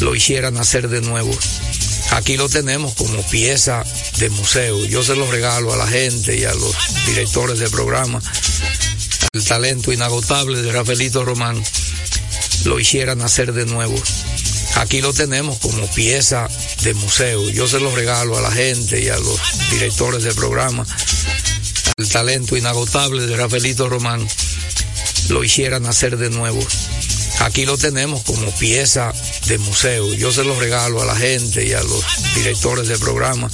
lo 0.00 0.14
hiciera 0.14 0.50
nacer 0.50 0.88
de 0.88 1.00
nuevo. 1.00 1.36
Aquí 2.12 2.36
lo 2.36 2.48
tenemos 2.48 2.94
como 2.94 3.22
pieza 3.28 3.84
de 4.18 4.30
museo. 4.30 4.84
Yo 4.86 5.02
se 5.02 5.16
lo 5.16 5.30
regalo 5.30 5.72
a 5.72 5.76
la 5.76 5.86
gente 5.86 6.36
y 6.36 6.44
a 6.44 6.54
los 6.54 6.74
directores 7.06 7.58
de 7.58 7.68
programa. 7.70 8.20
El 9.32 9.44
talento 9.44 9.92
inagotable 9.92 10.60
de 10.60 10.72
Rafaelito 10.72 11.24
Román 11.24 11.62
lo 12.64 12.78
hiciera 12.78 13.14
nacer 13.14 13.52
de 13.52 13.66
nuevo. 13.66 13.94
Aquí 14.76 15.00
lo 15.00 15.12
tenemos 15.12 15.58
como 15.58 15.86
pieza 15.92 16.48
de 16.82 16.94
museo. 16.94 17.48
Yo 17.50 17.68
se 17.68 17.80
lo 17.80 17.94
regalo 17.94 18.36
a 18.36 18.40
la 18.40 18.50
gente 18.50 19.00
y 19.00 19.08
a 19.08 19.18
los 19.18 19.40
directores 19.70 20.24
de 20.24 20.34
programa. 20.34 20.86
El 21.96 22.08
talento 22.08 22.56
inagotable 22.56 23.26
de 23.26 23.36
Rafaelito 23.36 23.88
Román 23.88 24.26
lo 25.28 25.44
hiciera 25.44 25.78
nacer 25.78 26.16
de 26.16 26.30
nuevo. 26.30 26.60
Aquí 27.40 27.64
lo 27.64 27.76
tenemos 27.76 28.22
como 28.22 28.50
pieza 28.56 29.12
de 29.46 29.58
museo. 29.58 30.12
Yo 30.14 30.32
se 30.32 30.44
lo 30.44 30.58
regalo 30.58 31.02
a 31.02 31.04
la 31.04 31.16
gente 31.16 31.66
y 31.66 31.72
a 31.72 31.82
los 31.82 32.04
directores 32.34 32.88
de 32.88 32.98
programa. 32.98 33.50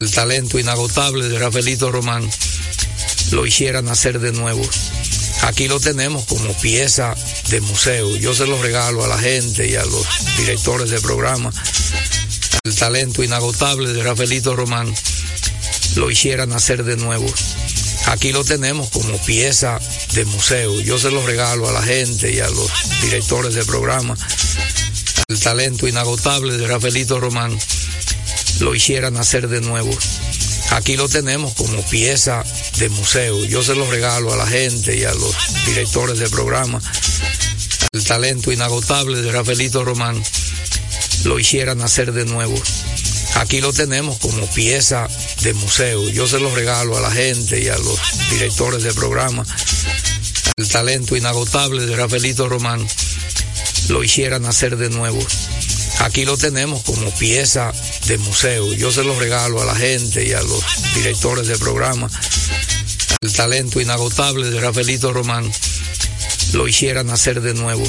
El 0.00 0.10
talento 0.10 0.58
inagotable 0.58 1.28
de 1.28 1.38
Rafaelito 1.38 1.90
Román 1.92 2.28
lo 3.32 3.46
hiciera 3.46 3.82
nacer 3.82 4.18
de 4.18 4.32
nuevo. 4.32 4.62
Aquí 5.42 5.68
lo 5.68 5.80
tenemos 5.80 6.24
como 6.26 6.52
pieza 6.60 7.14
de 7.48 7.60
museo. 7.60 8.16
Yo 8.16 8.34
se 8.34 8.46
lo 8.46 8.60
regalo 8.62 9.04
a 9.04 9.08
la 9.08 9.18
gente 9.18 9.68
y 9.68 9.74
a 9.74 9.84
los 9.84 10.06
directores 10.36 10.90
de 10.90 11.00
programa. 11.00 11.50
El 12.64 12.74
talento 12.74 13.24
inagotable 13.24 13.92
de 13.92 14.02
Rafaelito 14.02 14.54
Román 14.54 14.92
lo 15.96 16.10
hiciera 16.10 16.46
nacer 16.46 16.84
de 16.84 16.96
nuevo. 16.96 17.26
Aquí 18.06 18.32
lo 18.32 18.44
tenemos 18.44 18.90
como 18.90 19.16
pieza 19.24 19.78
de 20.14 20.24
museo. 20.24 20.80
Yo 20.80 20.98
se 20.98 21.10
lo 21.10 21.24
regalo 21.24 21.68
a 21.68 21.72
la 21.72 21.82
gente 21.82 22.32
y 22.32 22.40
a 22.40 22.48
los 22.48 22.70
directores 23.02 23.54
de 23.54 23.64
programa. 23.64 24.16
El 25.28 25.40
talento 25.40 25.88
inagotable 25.88 26.56
de 26.56 26.66
Rafaelito 26.66 27.20
Román 27.20 27.56
lo 28.60 28.74
hiciera 28.74 29.10
nacer 29.10 29.48
de 29.48 29.60
nuevo. 29.60 29.90
Aquí 30.70 30.96
lo 30.96 31.08
tenemos 31.08 31.54
como 31.54 31.82
pieza 31.88 32.44
de 32.78 32.88
museo. 32.90 33.44
Yo 33.44 33.62
se 33.62 33.74
lo 33.74 33.90
regalo 33.90 34.32
a 34.32 34.36
la 34.36 34.46
gente 34.46 34.96
y 34.96 35.04
a 35.04 35.12
los 35.12 35.34
directores 35.66 36.18
de 36.18 36.28
programa. 36.28 36.80
El 37.92 38.04
talento 38.04 38.52
inagotable 38.52 39.20
de 39.20 39.32
Rafaelito 39.32 39.84
Román 39.84 40.22
lo 41.24 41.38
hiciera 41.40 41.74
nacer 41.74 42.12
de 42.12 42.24
nuevo. 42.24 42.54
Aquí 43.34 43.60
lo 43.60 43.72
tenemos 43.72 44.18
como 44.18 44.46
pieza 44.52 45.08
de 45.42 45.54
museo. 45.54 46.08
Yo 46.08 46.28
se 46.28 46.38
lo 46.38 46.54
regalo 46.54 46.96
a 46.96 47.00
la 47.00 47.10
gente 47.10 47.60
y 47.60 47.68
a 47.68 47.76
los 47.76 47.98
directores 48.30 48.82
de 48.82 48.94
programa. 48.94 49.44
El 50.56 50.68
talento 50.68 51.16
inagotable 51.16 51.84
de 51.86 51.96
Rafaelito 51.96 52.48
Román 52.48 52.86
lo 53.88 54.04
hiciera 54.04 54.38
nacer 54.38 54.76
de 54.76 54.90
nuevo. 54.90 55.18
Aquí 56.00 56.24
lo 56.24 56.36
tenemos 56.38 56.82
como 56.82 57.10
pieza 57.16 57.72
de 58.06 58.16
museo. 58.18 58.72
Yo 58.72 58.90
se 58.90 59.04
lo 59.04 59.18
regalo 59.18 59.60
a 59.60 59.66
la 59.66 59.74
gente 59.74 60.26
y 60.26 60.32
a 60.32 60.40
los 60.40 60.64
directores 60.94 61.46
de 61.46 61.58
programa. 61.58 62.10
El 63.20 63.32
talento 63.32 63.80
inagotable 63.80 64.50
de 64.50 64.60
Rafaelito 64.60 65.12
Román 65.12 65.50
lo 66.54 66.66
hiciera 66.66 67.04
nacer 67.04 67.42
de 67.42 67.52
nuevo. 67.52 67.84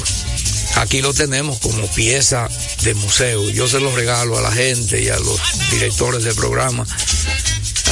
Aquí 0.76 1.00
lo 1.00 1.14
tenemos 1.14 1.58
como 1.58 1.86
pieza 1.88 2.48
de 2.82 2.94
museo. 2.94 3.48
Yo 3.48 3.66
se 3.66 3.80
lo 3.80 3.94
regalo 3.96 4.38
a 4.38 4.42
la 4.42 4.52
gente 4.52 5.02
y 5.02 5.08
a 5.08 5.18
los 5.18 5.40
directores 5.70 6.22
de 6.22 6.34
programa. 6.34 6.86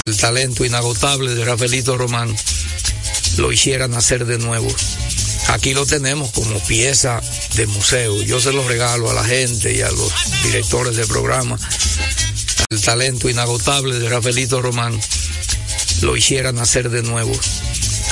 El 0.05 0.17
talento 0.19 0.67
inagotable 0.67 1.35
de 1.35 1.45
Rafaelito 1.47 1.97
Román 1.97 2.37
lo 3.39 3.53
hiciera 3.53 3.89
nacer 3.89 4.27
de 4.27 4.39
nuevo. 4.39 4.69
Aquí 5.51 5.75
lo 5.75 5.85
tenemos 5.85 6.31
como 6.31 6.61
pieza 6.61 7.21
de 7.57 7.67
museo. 7.67 8.23
Yo 8.23 8.41
se 8.41 8.53
lo 8.53 8.67
regalo 8.69 9.11
a 9.11 9.15
la 9.15 9.25
gente 9.25 9.75
y 9.75 9.81
a 9.81 9.91
los 9.91 10.13
directores 10.45 10.95
de 10.95 11.05
programa. 11.09 11.59
El 12.71 12.81
talento 12.81 13.29
inagotable 13.29 13.99
de 13.99 14.09
Rafaelito 14.09 14.63
Román 14.63 14.99
lo 16.03 16.17
hiciera 16.17 16.53
nacer 16.53 16.89
de 16.89 17.03
nuevo. 17.03 17.33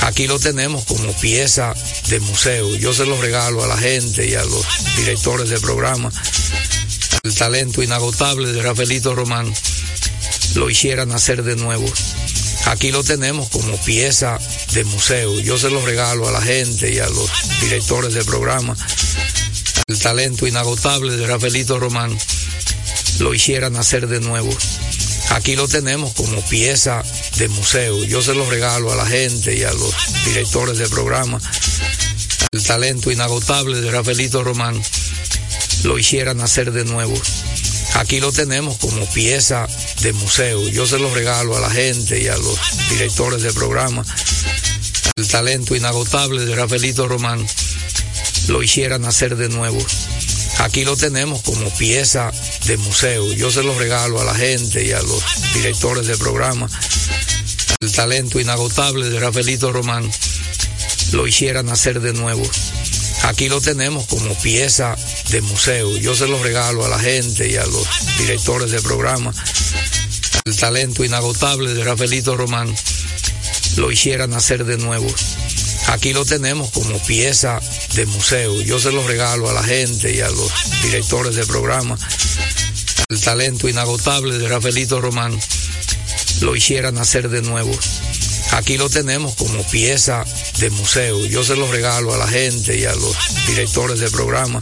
Aquí 0.01 0.27
lo 0.27 0.37
tenemos 0.37 0.83
como 0.83 1.13
pieza 1.13 1.73
de 2.09 2.19
museo. 2.19 2.75
Yo 2.75 2.93
se 2.93 3.05
lo 3.05 3.19
regalo 3.21 3.63
a 3.63 3.67
la 3.67 3.77
gente 3.77 4.27
y 4.27 4.33
a 4.33 4.43
los 4.43 4.65
directores 4.97 5.49
de 5.49 5.61
programa. 5.61 6.11
El 7.23 7.33
talento 7.33 7.81
inagotable 7.81 8.51
de 8.51 8.61
Rafaelito 8.61 9.15
Román 9.15 9.51
lo 10.55 10.69
hiciera 10.69 11.05
nacer 11.05 11.43
de 11.43 11.55
nuevo. 11.55 11.85
Aquí 12.65 12.91
lo 12.91 13.03
tenemos 13.03 13.49
como 13.49 13.75
pieza 13.83 14.37
de 14.73 14.83
museo. 14.83 15.39
Yo 15.39 15.57
se 15.57 15.69
lo 15.69 15.83
regalo 15.85 16.27
a 16.27 16.31
la 16.31 16.41
gente 16.41 16.93
y 16.93 16.99
a 16.99 17.09
los 17.09 17.29
directores 17.61 18.13
de 18.13 18.23
programa. 18.23 18.75
El 19.87 19.99
talento 19.99 20.45
inagotable 20.45 21.17
de 21.17 21.25
Rafaelito 21.25 21.79
Román 21.79 22.15
lo 23.19 23.33
hiciera 23.33 23.69
nacer 23.69 24.07
de 24.07 24.19
nuevo. 24.19 24.49
Aquí 25.31 25.55
lo 25.55 25.67
tenemos 25.67 26.13
como 26.13 26.41
pieza 26.47 27.03
de 27.37 27.47
museo. 27.49 28.03
Yo 28.03 28.21
se 28.21 28.33
lo 28.33 28.49
regalo 28.49 28.91
a 28.91 28.95
la 28.95 29.05
gente 29.05 29.57
y 29.57 29.63
a 29.63 29.73
los 29.73 29.93
directores 30.25 30.77
de 30.77 30.87
programa. 30.89 31.39
El 32.51 32.63
talento 32.63 33.11
inagotable 33.11 33.79
de 33.81 33.91
Rafaelito 33.91 34.43
Román 34.43 34.81
lo 35.83 35.97
hiciera 35.97 36.33
nacer 36.33 36.71
de 36.71 36.85
nuevo. 36.85 37.13
Aquí 37.95 38.19
lo 38.19 38.31
tenemos 38.31 38.77
como 38.77 39.05
pieza 39.07 39.67
de 40.01 40.13
museo. 40.13 40.67
Yo 40.69 40.85
se 40.85 40.99
lo 40.99 41.13
regalo 41.13 41.57
a 41.57 41.59
la 41.59 41.69
gente 41.69 42.21
y 42.21 42.27
a 42.27 42.37
los 42.37 42.59
directores 42.89 43.41
de 43.41 43.53
programa. 43.53 44.03
El 45.15 45.27
talento 45.27 45.75
inagotable 45.75 46.45
de 46.45 46.55
Rafaelito 46.55 47.07
Román 47.07 47.45
lo 48.47 48.63
hiciera 48.63 48.97
nacer 48.99 49.35
de 49.35 49.49
nuevo. 49.49 49.79
Aquí 50.59 50.83
lo 50.83 50.95
tenemos 50.97 51.41
como 51.41 51.69
pieza 51.77 52.31
de 52.65 52.77
museo. 52.77 53.31
Yo 53.33 53.51
se 53.51 53.63
lo 53.63 53.77
regalo 53.77 54.19
a 54.19 54.25
la 54.25 54.35
gente 54.35 54.85
y 54.85 54.91
a 54.91 55.01
los 55.01 55.23
directores 55.53 56.07
de 56.07 56.17
programa. 56.17 56.69
El 57.79 57.91
talento 57.91 58.39
inagotable 58.39 59.09
de 59.09 59.19
Rafaelito 59.19 59.71
Román 59.71 60.09
lo 61.11 61.27
hiciera 61.27 61.63
nacer 61.63 62.01
de 62.01 62.13
nuevo. 62.13 62.43
Aquí 63.23 63.49
lo 63.49 63.61
tenemos 63.61 64.05
como 64.07 64.33
pieza 64.39 64.95
de 65.29 65.41
museo. 65.41 65.95
Yo 65.97 66.15
se 66.15 66.27
lo 66.27 66.41
regalo 66.41 66.85
a 66.85 66.89
la 66.89 66.99
gente 66.99 67.49
y 67.49 67.55
a 67.55 67.65
los 67.65 67.87
directores 68.17 68.71
de 68.71 68.81
programa. 68.81 69.33
El 70.45 70.57
talento 70.57 71.03
inagotable 71.03 71.73
de 71.73 71.83
Rafaelito 71.83 72.35
Román 72.35 72.73
lo 73.77 73.91
hiciera 73.91 74.27
nacer 74.27 74.65
de 74.65 74.77
nuevo. 74.77 75.07
Aquí 75.87 76.13
lo 76.13 76.25
tenemos 76.25 76.71
como 76.71 76.97
pieza 77.03 77.59
de 77.95 78.05
museo. 78.05 78.61
Yo 78.61 78.79
se 78.79 78.91
lo 78.91 79.05
regalo 79.07 79.49
a 79.49 79.53
la 79.53 79.63
gente 79.63 80.13
y 80.13 80.21
a 80.21 80.29
los 80.29 80.51
directores 80.83 81.35
de 81.35 81.45
programa. 81.45 81.97
El 83.09 83.19
talento 83.21 83.67
inagotable 83.67 84.37
de 84.37 84.47
Rafaelito 84.47 85.01
Román 85.01 85.37
lo 86.41 86.55
hiciera 86.55 86.91
nacer 86.91 87.29
de 87.29 87.41
nuevo. 87.41 87.71
Aquí 88.51 88.77
lo 88.77 88.89
tenemos 88.89 89.35
como 89.35 89.63
pieza 89.69 90.25
de 90.59 90.69
museo. 90.71 91.25
Yo 91.25 91.43
se 91.43 91.55
lo 91.55 91.71
regalo 91.71 92.13
a 92.13 92.17
la 92.17 92.27
gente 92.27 92.77
y 92.77 92.85
a 92.85 92.93
los 92.93 93.15
directores 93.47 93.99
de 93.99 94.09
programa. 94.09 94.61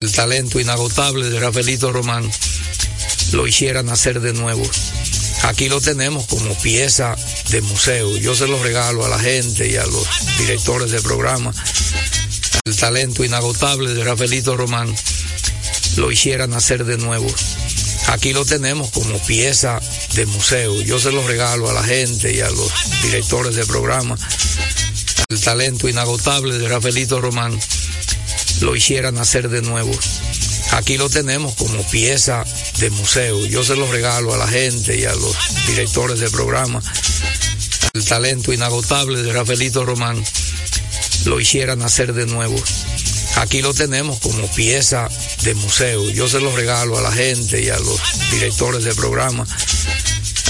El 0.00 0.12
talento 0.12 0.60
inagotable 0.60 1.30
de 1.30 1.40
Rafaelito 1.40 1.92
Román 1.92 2.30
lo 3.32 3.46
hiciera 3.46 3.82
nacer 3.82 4.20
de 4.20 4.32
nuevo. 4.34 4.62
Aquí 5.44 5.68
lo 5.68 5.80
tenemos 5.80 6.26
como 6.26 6.54
pieza 6.58 7.16
de 7.50 7.60
museo. 7.62 8.16
Yo 8.18 8.34
se 8.34 8.46
lo 8.46 8.62
regalo 8.62 9.04
a 9.04 9.08
la 9.08 9.18
gente 9.18 9.68
y 9.68 9.76
a 9.76 9.86
los 9.86 10.06
directores 10.38 10.90
de 10.90 11.00
programa. 11.00 11.52
El 12.64 12.76
talento 12.76 13.24
inagotable 13.24 13.94
de 13.94 14.04
Rafaelito 14.04 14.56
Román 14.56 14.94
lo 15.96 16.10
hiciera 16.12 16.46
nacer 16.46 16.84
de 16.84 16.98
nuevo. 16.98 17.26
Aquí 18.08 18.32
lo 18.32 18.44
tenemos 18.44 18.90
como 18.90 19.18
pieza 19.26 19.80
de 20.14 20.26
museo. 20.26 20.80
Yo 20.82 20.98
se 20.98 21.12
lo 21.12 21.26
regalo 21.26 21.68
a 21.68 21.72
la 21.72 21.82
gente 21.82 22.34
y 22.34 22.40
a 22.40 22.50
los 22.50 22.72
directores 23.02 23.56
de 23.56 23.66
programa. 23.66 24.16
El 25.28 25.40
talento 25.40 25.88
inagotable 25.88 26.58
de 26.58 26.68
Rafaelito 26.68 27.20
Román 27.20 27.58
lo 28.60 28.76
hiciera 28.76 29.10
nacer 29.10 29.48
de 29.48 29.62
nuevo. 29.62 29.92
Aquí 30.72 30.96
lo 30.98 31.08
tenemos 31.10 31.54
como 31.54 31.82
pieza 31.88 32.44
de 32.78 32.90
museo. 32.90 33.44
Yo 33.46 33.64
se 33.64 33.76
lo 33.76 33.90
regalo 33.90 34.34
a 34.34 34.38
la 34.38 34.48
gente 34.48 34.98
y 34.98 35.04
a 35.04 35.14
los 35.14 35.36
directores 35.66 36.20
de 36.20 36.30
programa. 36.30 36.80
El 37.92 38.04
talento 38.04 38.52
inagotable 38.52 39.22
de 39.22 39.32
Rafaelito 39.32 39.84
Román 39.84 40.22
lo 41.24 41.40
hiciera 41.40 41.76
nacer 41.76 42.12
de 42.12 42.26
nuevo. 42.26 42.56
Aquí 43.36 43.60
lo 43.60 43.74
tenemos 43.74 44.18
como 44.20 44.50
pieza 44.54 45.08
de 45.42 45.54
museo. 45.54 46.08
Yo 46.10 46.26
se 46.28 46.40
lo 46.40 46.54
regalo 46.56 46.98
a 46.98 47.02
la 47.02 47.12
gente 47.12 47.62
y 47.62 47.68
a 47.68 47.78
los 47.78 48.00
directores 48.30 48.82
de 48.84 48.94
programa. 48.94 49.46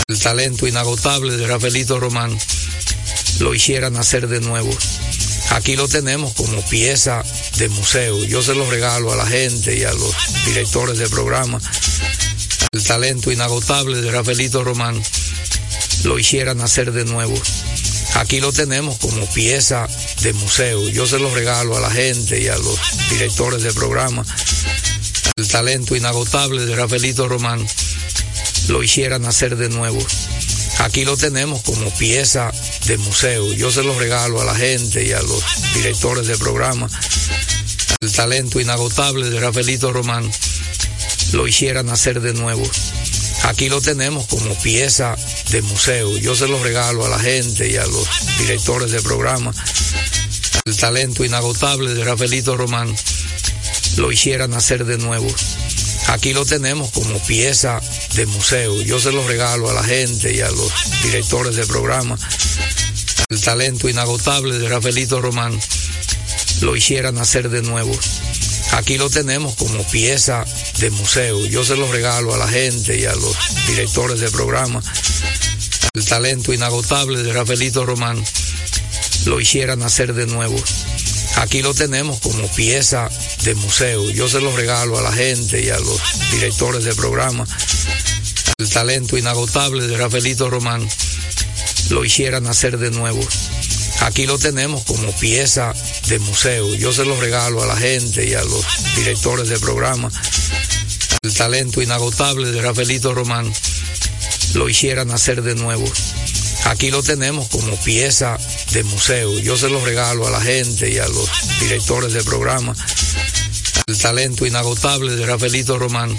El 0.08 0.18
talento 0.20 0.68
inagotable 0.68 1.36
de 1.36 1.46
Rafaelito 1.48 1.98
Román 1.98 2.36
lo 3.40 3.54
hiciera 3.54 3.90
nacer 3.90 4.28
de 4.28 4.40
nuevo. 4.40 4.70
Aquí 5.50 5.74
lo 5.74 5.88
tenemos 5.88 6.32
como 6.34 6.62
pieza 6.68 7.22
de 7.58 7.68
museo. 7.68 8.24
Yo 8.24 8.40
se 8.40 8.54
lo 8.54 8.70
regalo 8.70 9.12
a 9.12 9.16
la 9.16 9.26
gente 9.26 9.76
y 9.76 9.82
a 9.82 9.92
los 9.92 10.14
directores 10.46 10.98
de 10.98 11.08
programa. 11.08 11.60
El 12.70 12.84
talento 12.84 13.32
inagotable 13.32 14.00
de 14.00 14.12
Rafaelito 14.12 14.62
Román 14.62 15.02
lo 16.04 16.18
hiciera 16.18 16.54
nacer 16.54 16.92
de 16.92 17.04
nuevo. 17.04 17.34
Aquí 18.14 18.40
lo 18.40 18.52
tenemos 18.52 18.98
como 18.98 19.26
pieza 19.32 19.86
de 20.22 20.32
museo. 20.32 20.88
Yo 20.88 21.06
se 21.06 21.18
lo 21.18 21.34
regalo 21.34 21.76
a 21.76 21.80
la 21.80 21.90
gente 21.90 22.40
y 22.40 22.48
a 22.48 22.56
los 22.56 22.78
directores 23.10 23.62
de 23.62 23.72
programa. 23.72 24.24
el 25.36 25.48
talento 25.48 25.94
inagotable 25.94 26.64
de 26.64 26.74
Rafaelito 26.74 27.28
Román 27.28 27.66
lo 28.68 28.82
hiciera 28.82 29.18
nacer 29.18 29.56
de 29.56 29.68
nuevo. 29.68 29.98
Aquí 30.78 31.04
lo 31.04 31.16
tenemos 31.16 31.62
como 31.62 31.90
pieza 31.96 32.52
de 32.86 32.98
museo. 32.98 33.52
Yo 33.52 33.70
se 33.70 33.82
lo 33.82 33.98
regalo 33.98 34.40
a 34.40 34.44
la 34.44 34.54
gente 34.54 35.04
y 35.04 35.12
a 35.12 35.22
los 35.22 35.42
directores 35.74 36.26
de 36.26 36.36
programa. 36.36 36.88
El 38.00 38.12
talento 38.12 38.60
inagotable 38.60 39.30
de 39.30 39.40
Rafaelito 39.40 39.92
Román 39.92 40.30
lo 41.32 41.46
hiciera 41.46 41.82
nacer 41.82 42.20
de 42.20 42.34
nuevo. 42.34 42.62
Aquí 43.46 43.68
lo 43.68 43.80
tenemos 43.80 44.26
como 44.26 44.54
pieza 44.56 45.16
de 45.50 45.62
museo. 45.62 46.18
Yo 46.18 46.34
se 46.34 46.48
lo 46.48 46.60
regalo 46.62 47.06
a 47.06 47.08
la 47.08 47.18
gente 47.20 47.70
y 47.70 47.76
a 47.76 47.86
los 47.86 48.08
directores 48.40 48.90
de 48.90 49.00
programa. 49.00 49.54
El 50.64 50.76
talento 50.76 51.24
inagotable 51.24 51.94
de 51.94 52.04
Rafaelito 52.04 52.56
Román 52.56 52.92
lo 53.98 54.10
hiciera 54.10 54.48
nacer 54.48 54.84
de 54.84 54.98
nuevo. 54.98 55.32
Aquí 56.08 56.32
lo 56.32 56.44
tenemos 56.44 56.90
como 56.90 57.18
pieza 57.20 57.80
de 58.14 58.26
museo. 58.26 58.82
Yo 58.82 58.98
se 58.98 59.12
lo 59.12 59.26
regalo 59.26 59.70
a 59.70 59.74
la 59.74 59.84
gente 59.84 60.34
y 60.34 60.40
a 60.40 60.50
los 60.50 60.72
directores 61.04 61.54
de 61.54 61.66
programa. 61.66 62.18
El 63.28 63.40
talento 63.40 63.88
inagotable 63.88 64.58
de 64.58 64.68
Rafaelito 64.68 65.20
Román 65.20 65.56
lo 66.62 66.74
hiciera 66.74 67.12
nacer 67.12 67.48
de 67.48 67.62
nuevo. 67.62 67.96
Aquí 68.72 68.98
lo 68.98 69.08
tenemos 69.10 69.54
como 69.54 69.82
pieza 69.84 70.44
de 70.78 70.90
museo. 70.90 71.44
Yo 71.46 71.64
se 71.64 71.76
lo 71.76 71.90
regalo 71.90 72.34
a 72.34 72.38
la 72.38 72.48
gente 72.48 72.98
y 72.98 73.04
a 73.04 73.14
los 73.14 73.36
directores 73.68 74.20
de 74.20 74.30
programa. 74.30 74.82
El 75.94 76.04
talento 76.04 76.52
inagotable 76.52 77.22
de 77.22 77.32
Rafaelito 77.32 77.86
Román 77.86 78.22
lo 79.24 79.40
hiciera 79.40 79.76
nacer 79.76 80.12
de 80.14 80.26
nuevo. 80.26 80.56
Aquí 81.36 81.62
lo 81.62 81.74
tenemos 81.74 82.20
como 82.20 82.48
pieza 82.54 83.08
de 83.44 83.54
museo. 83.54 84.10
Yo 84.10 84.28
se 84.28 84.40
lo 84.40 84.54
regalo 84.56 84.98
a 84.98 85.02
la 85.02 85.12
gente 85.12 85.62
y 85.62 85.70
a 85.70 85.78
los 85.78 86.00
directores 86.32 86.84
de 86.84 86.94
programa. 86.94 87.46
El 88.58 88.70
talento 88.70 89.18
inagotable 89.18 89.86
de 89.86 89.96
Rafaelito 89.96 90.48
Román 90.48 90.86
lo 91.90 92.04
hiciera 92.04 92.40
nacer 92.40 92.78
de 92.78 92.90
nuevo. 92.90 93.20
Aquí 94.06 94.24
lo 94.24 94.38
tenemos 94.38 94.84
como 94.84 95.10
pieza 95.16 95.74
de 96.06 96.20
museo. 96.20 96.72
Yo 96.76 96.92
se 96.92 97.04
lo 97.04 97.20
regalo 97.20 97.60
a 97.64 97.66
la 97.66 97.76
gente 97.76 98.24
y 98.24 98.34
a 98.34 98.44
los 98.44 98.64
directores 98.94 99.48
de 99.48 99.58
programa. 99.58 100.08
El 101.22 101.34
talento 101.34 101.82
inagotable 101.82 102.52
de 102.52 102.62
Rafaelito 102.62 103.12
Román 103.14 103.52
lo 104.54 104.68
hiciera 104.68 105.04
nacer 105.04 105.42
de 105.42 105.56
nuevo. 105.56 105.84
Aquí 106.66 106.92
lo 106.92 107.02
tenemos 107.02 107.48
como 107.48 107.76
pieza 107.82 108.38
de 108.70 108.84
museo. 108.84 109.40
Yo 109.40 109.56
se 109.56 109.68
lo 109.68 109.84
regalo 109.84 110.28
a 110.28 110.30
la 110.30 110.40
gente 110.40 110.88
y 110.88 110.98
a 110.98 111.08
los 111.08 111.28
directores 111.58 112.12
de 112.12 112.22
programa. 112.22 112.76
El 113.88 113.98
talento 113.98 114.46
inagotable 114.46 115.16
de 115.16 115.26
Rafaelito 115.26 115.80
Román 115.80 116.16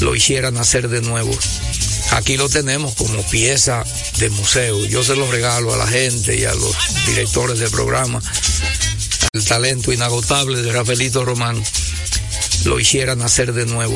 lo 0.00 0.16
hiciera 0.16 0.50
nacer 0.50 0.88
de 0.88 1.02
nuevo. 1.02 1.36
Aquí 2.12 2.36
lo 2.36 2.48
tenemos 2.48 2.94
como 2.94 3.22
pieza 3.28 3.84
de 4.18 4.30
museo. 4.30 4.84
Yo 4.86 5.04
se 5.04 5.14
lo 5.14 5.30
regalo 5.30 5.72
a 5.74 5.76
la 5.76 5.86
gente 5.86 6.36
y 6.36 6.44
a 6.44 6.54
los 6.54 6.74
directores 7.06 7.58
de 7.58 7.70
programa. 7.70 8.20
El 9.32 9.44
talento 9.44 9.92
inagotable 9.92 10.62
de 10.62 10.72
Rafaelito 10.72 11.24
Román 11.24 11.62
lo 12.64 12.80
hiciera 12.80 13.14
nacer 13.14 13.52
de 13.52 13.66
nuevo. 13.66 13.94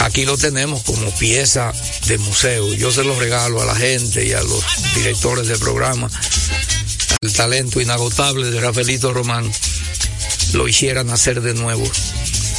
Aquí 0.00 0.24
lo 0.24 0.36
tenemos 0.36 0.82
como 0.82 1.10
pieza 1.16 1.72
de 2.06 2.18
museo. 2.18 2.72
Yo 2.74 2.92
se 2.92 3.04
lo 3.04 3.18
regalo 3.18 3.62
a 3.62 3.64
la 3.64 3.74
gente 3.74 4.26
y 4.26 4.32
a 4.32 4.42
los 4.42 4.64
directores 4.94 5.48
de 5.48 5.58
programa. 5.58 6.10
El 7.20 7.32
talento 7.32 7.80
inagotable 7.80 8.50
de 8.50 8.60
Rafaelito 8.60 9.12
Román 9.12 9.50
lo 10.52 10.68
hiciera 10.68 11.04
nacer 11.04 11.40
de 11.40 11.54
nuevo. 11.54 11.84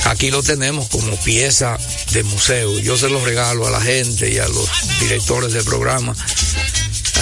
Aquí 0.05 0.31
lo 0.31 0.41
tenemos 0.41 0.87
como 0.89 1.15
pieza 1.17 1.77
de 2.13 2.23
museo. 2.23 2.77
Yo 2.79 2.95
se 2.95 3.09
lo 3.09 3.23
regalo 3.25 3.65
a 3.65 3.71
la 3.71 3.81
gente 3.81 4.31
y 4.31 4.37
a 4.37 4.47
los 4.47 4.69
directores 4.99 5.51
de 5.51 5.63
programa. 5.63 6.15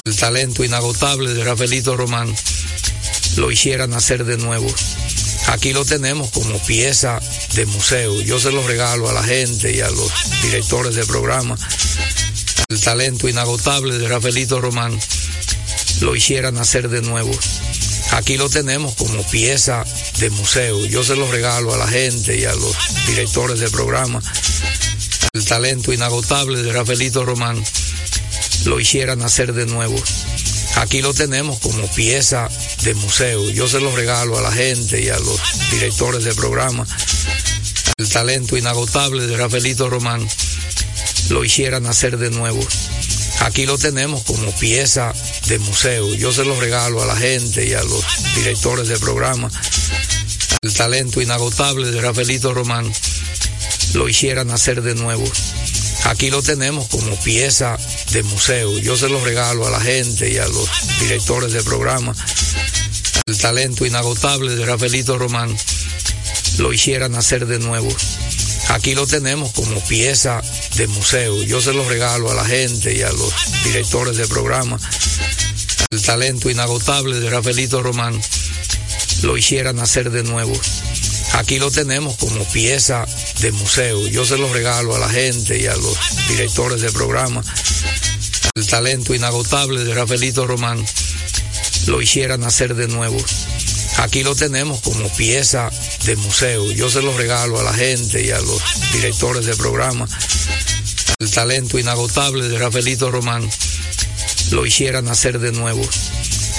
El 0.04 0.16
talento 0.18 0.66
inagotable 0.66 1.34
de 1.34 1.44
Rafaelito 1.46 1.96
Román 1.96 2.34
lo 3.38 3.52
hiciera 3.52 3.88
nacer 3.88 4.26
de 4.26 4.38
nuevo. 4.38 4.68
Aquí 5.48 5.72
lo 5.72 5.86
tenemos 5.86 6.30
como 6.32 6.60
pieza 6.64 7.22
de 7.56 7.66
museo. 7.68 8.22
Yo 8.22 8.38
se 8.40 8.52
lo 8.52 8.68
regalo 8.68 9.10
a 9.10 9.14
la 9.14 9.24
gente 9.24 9.74
y 9.74 9.80
a 9.80 9.90
los 9.90 10.12
directores 10.44 10.96
de 10.96 11.06
programa. 11.06 11.58
El 12.68 12.82
talento 12.82 13.30
inagotable 13.30 13.98
de 13.98 14.10
Rafaelito 14.10 14.60
Román 14.60 15.00
lo 16.02 16.16
hiciera 16.18 16.52
nacer 16.52 16.90
de 16.90 17.02
nuevo. 17.02 17.32
Aquí 18.12 18.38
lo 18.38 18.50
tenemos 18.50 18.96
como 18.96 19.24
pieza 19.30 19.84
de 20.20 20.30
museo. 20.32 20.86
Yo 20.86 21.04
se 21.04 21.16
lo 21.16 21.32
regalo 21.32 21.74
a 21.74 21.78
la 21.78 21.88
gente 21.88 22.38
y 22.38 22.46
a 22.46 22.54
los 22.54 22.76
directores 23.08 23.60
de 23.60 23.70
programa. 23.70 24.22
El 25.34 25.46
talento 25.46 25.94
inagotable 25.94 26.62
de 26.62 26.74
Rafaelito 26.74 27.26
Román 27.26 27.64
lo 28.66 28.80
hiciera 28.80 29.16
nacer 29.16 29.54
de 29.54 29.66
nuevo. 29.66 29.96
Aquí 30.76 31.02
lo 31.02 31.14
tenemos 31.14 31.60
como 31.60 31.88
pieza 31.94 32.50
de 32.84 32.94
museo. 32.96 33.50
Yo 33.50 33.68
se 33.68 33.80
lo 33.80 33.96
regalo 33.96 34.38
a 34.38 34.42
la 34.42 34.52
gente 34.52 35.02
y 35.02 35.10
a 35.10 35.18
los 35.18 35.40
directores 35.72 36.24
de 36.24 36.36
programa. 36.36 36.86
El 37.98 38.10
talento 38.10 38.58
inagotable 38.58 39.26
de 39.26 39.38
Rafaelito 39.38 39.90
Román 39.90 40.28
lo 41.30 41.46
hiciera 41.46 41.80
nacer 41.80 42.18
de 42.18 42.30
nuevo. 42.30 42.60
Aquí 43.42 43.66
lo 43.66 43.78
tenemos 43.78 44.24
como 44.24 44.52
pieza 44.60 45.12
de 45.48 45.58
museo. 45.60 46.14
Yo 46.14 46.32
se 46.32 46.46
lo 46.46 46.60
regalo 46.60 47.02
a 47.02 47.08
la 47.08 47.16
gente 47.16 47.68
y 47.68 47.74
a 47.74 47.84
los 47.84 48.06
directores 48.36 48.88
de 48.88 49.00
programa. 49.00 49.50
El 50.62 50.74
talento 50.74 51.22
inagotable 51.22 51.90
de 51.90 52.02
Rafaelito 52.02 52.54
Román 52.54 52.92
lo 53.94 54.08
hiciera 54.08 54.44
nacer 54.44 54.84
de 54.84 54.94
nuevo. 54.94 55.24
Aquí 56.06 56.30
lo 56.30 56.44
tenemos 56.44 56.88
como 56.88 57.16
pieza 57.24 57.78
de 58.12 58.22
museo. 58.24 58.78
Yo 58.78 58.96
se 58.96 59.10
lo 59.10 59.24
regalo 59.24 59.66
a 59.66 59.72
la 59.72 59.82
gente 59.82 60.32
y 60.32 60.38
a 60.38 60.48
los 60.48 60.70
directores 61.00 61.52
de 61.52 61.64
programa. 61.64 62.16
El 63.26 63.38
talento 63.40 63.88
inagotable 63.88 64.56
de 64.56 64.66
Rafaelito 64.66 65.18
Román 65.18 65.56
lo 66.60 66.72
hiciera 66.72 67.10
nacer 67.10 67.48
de 67.48 67.58
nuevo. 67.58 67.90
Aquí 68.72 68.96
lo 68.96 69.06
tenemos 69.06 69.52
como 69.52 69.80
pieza 69.82 70.42
de 70.78 70.88
museo. 70.88 71.44
Yo 71.44 71.60
se 71.60 71.74
lo 71.74 71.88
regalo 71.88 72.32
a 72.32 72.34
la 72.34 72.46
gente 72.46 72.96
y 72.96 73.02
a 73.02 73.12
los 73.12 73.34
directores 73.66 74.16
de 74.16 74.26
programa. 74.28 74.80
El 75.90 76.02
talento 76.02 76.50
inagotable 76.50 77.20
de 77.20 77.30
Rafaelito 77.30 77.84
Román 77.84 78.20
lo 79.24 79.36
hiciera 79.36 79.74
nacer 79.74 80.10
de 80.10 80.24
nuevo. 80.24 80.54
Aquí 81.34 81.60
lo 81.60 81.70
tenemos 81.70 82.16
como 82.16 82.46
pieza 82.46 83.06
de 83.42 83.52
museo. 83.52 84.08
Yo 84.08 84.26
se 84.26 84.38
lo 84.38 84.52
regalo 84.54 84.96
a 84.96 85.00
la 85.00 85.10
gente 85.10 85.60
y 85.60 85.68
a 85.68 85.76
los 85.76 85.98
directores 86.30 86.80
de 86.80 86.94
programa. 86.94 87.44
El 88.56 88.68
talento 88.68 89.14
inagotable 89.14 89.84
de 89.84 89.94
Rafaelito 89.94 90.48
Román 90.48 90.84
lo 91.88 92.02
hiciera 92.02 92.38
nacer 92.38 92.76
de 92.76 92.88
nuevo. 92.88 93.18
Aquí 94.02 94.24
lo 94.24 94.36
tenemos 94.36 94.82
como 94.82 95.08
pieza 95.10 95.70
de 96.06 96.16
museo. 96.16 96.72
Yo 96.72 96.90
se 96.90 97.04
lo 97.04 97.16
regalo 97.16 97.60
a 97.60 97.64
la 97.64 97.74
gente 97.74 98.26
y 98.26 98.32
a 98.32 98.42
los 98.42 98.62
directores 98.94 99.46
de 99.46 99.56
programa. 99.56 100.08
El 101.20 101.30
talento 101.30 101.78
inagotable 101.78 102.50
de 102.50 102.58
Rafaelito 102.58 103.12
Román 103.12 103.48
lo 104.50 104.66
hiciera 104.66 105.04
nacer 105.04 105.38
de 105.38 105.52
nuevo. 105.52 105.88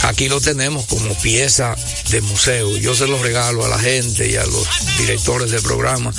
Aquí 0.05 0.29
lo 0.29 0.41
tenemos 0.41 0.87
como 0.87 1.15
pieza 1.21 1.75
de 2.11 2.21
museo. 2.21 2.77
Yo 2.77 2.95
se 2.95 3.09
lo 3.09 3.21
regalo 3.21 3.65
a 3.65 3.69
la 3.69 3.79
gente 3.79 4.31
y 4.31 4.37
a 4.37 4.47
los 4.47 4.69
directores 4.99 5.51
de 5.51 5.61
programa. 5.61 6.15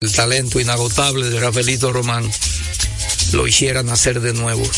El 0.00 0.12
talento 0.12 0.58
inagotable 0.58 1.30
de 1.30 1.38
Rafaelito 1.38 1.92
Román 1.92 2.28
lo 3.32 3.46
hiciera 3.46 3.84
nacer 3.84 4.20
de 4.20 4.32
nuevo. 4.32 4.68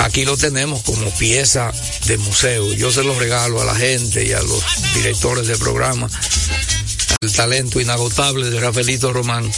Aquí 0.00 0.24
lo 0.24 0.36
tenemos 0.36 0.82
como 0.82 1.10
pieza 1.14 1.72
de 2.06 2.18
museo. 2.18 2.72
Yo 2.74 2.90
se 2.92 3.04
lo 3.04 3.18
regalo 3.18 3.60
a 3.60 3.64
la 3.64 3.74
gente 3.74 4.24
y 4.24 4.32
a 4.32 4.42
los 4.42 4.62
directores 4.94 5.46
de 5.46 5.56
programa. 5.56 6.08
El 7.20 7.32
talento 7.32 7.80
inagotable 7.80 8.50
de 8.50 8.60
Rafaelito 8.60 9.12
Román 9.12 9.50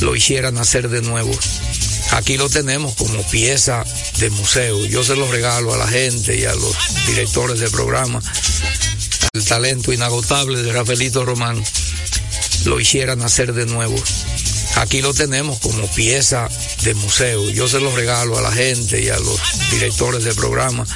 lo 0.00 0.16
hiciera 0.16 0.50
nacer 0.50 0.88
de 0.88 1.02
nuevo. 1.02 1.32
Aquí 2.12 2.36
lo 2.36 2.48
tenemos 2.48 2.94
como 2.94 3.22
pieza 3.30 3.84
de 4.18 4.30
museo. 4.30 4.84
Yo 4.86 5.02
se 5.02 5.16
lo 5.16 5.30
regalo 5.30 5.72
a 5.74 5.78
la 5.78 5.86
gente 5.88 6.38
y 6.38 6.44
a 6.44 6.54
los 6.54 6.76
directores 7.06 7.60
de 7.60 7.70
programa. 7.70 8.22
El 9.32 9.44
talento 9.44 9.92
inagotable 9.92 10.62
de 10.62 10.72
Rafaelito 10.72 11.24
Román 11.24 11.62
lo 12.64 12.80
hiciera 12.80 13.16
nacer 13.16 13.54
de 13.54 13.66
nuevo. 13.66 13.96
Aquí 14.76 15.02
lo 15.02 15.12
tenemos 15.14 15.58
como 15.58 15.86
pieza 15.92 16.48
de 16.82 16.94
museo. 16.94 17.48
Yo 17.50 17.68
se 17.68 17.80
lo 17.80 17.94
regalo 17.94 18.38
a 18.38 18.42
la 18.42 18.52
gente 18.52 19.02
y 19.02 19.08
a 19.08 19.18
los 19.18 19.40
directores 19.70 20.24
de 20.24 20.34
programa. 20.34 20.86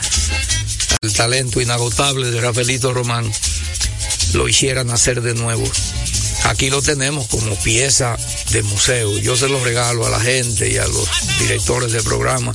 El 1.02 1.12
talento 1.12 1.60
inagotable 1.60 2.30
de 2.30 2.40
Rafaelito 2.40 2.92
Román 2.92 3.30
lo 4.32 4.48
hiciera 4.48 4.82
nacer 4.84 5.22
de 5.22 5.34
nuevo. 5.34 5.64
Aquí 6.44 6.70
lo 6.70 6.80
tenemos 6.80 7.26
como 7.28 7.54
pieza 7.56 8.16
de 8.50 8.62
museo. 8.62 9.18
Yo 9.18 9.36
se 9.36 9.48
lo 9.48 9.62
regalo 9.62 10.06
a 10.06 10.10
la 10.10 10.20
gente 10.20 10.70
y 10.70 10.78
a 10.78 10.86
los 10.86 11.08
directores 11.40 11.92
de 11.92 12.02
programa. 12.02 12.54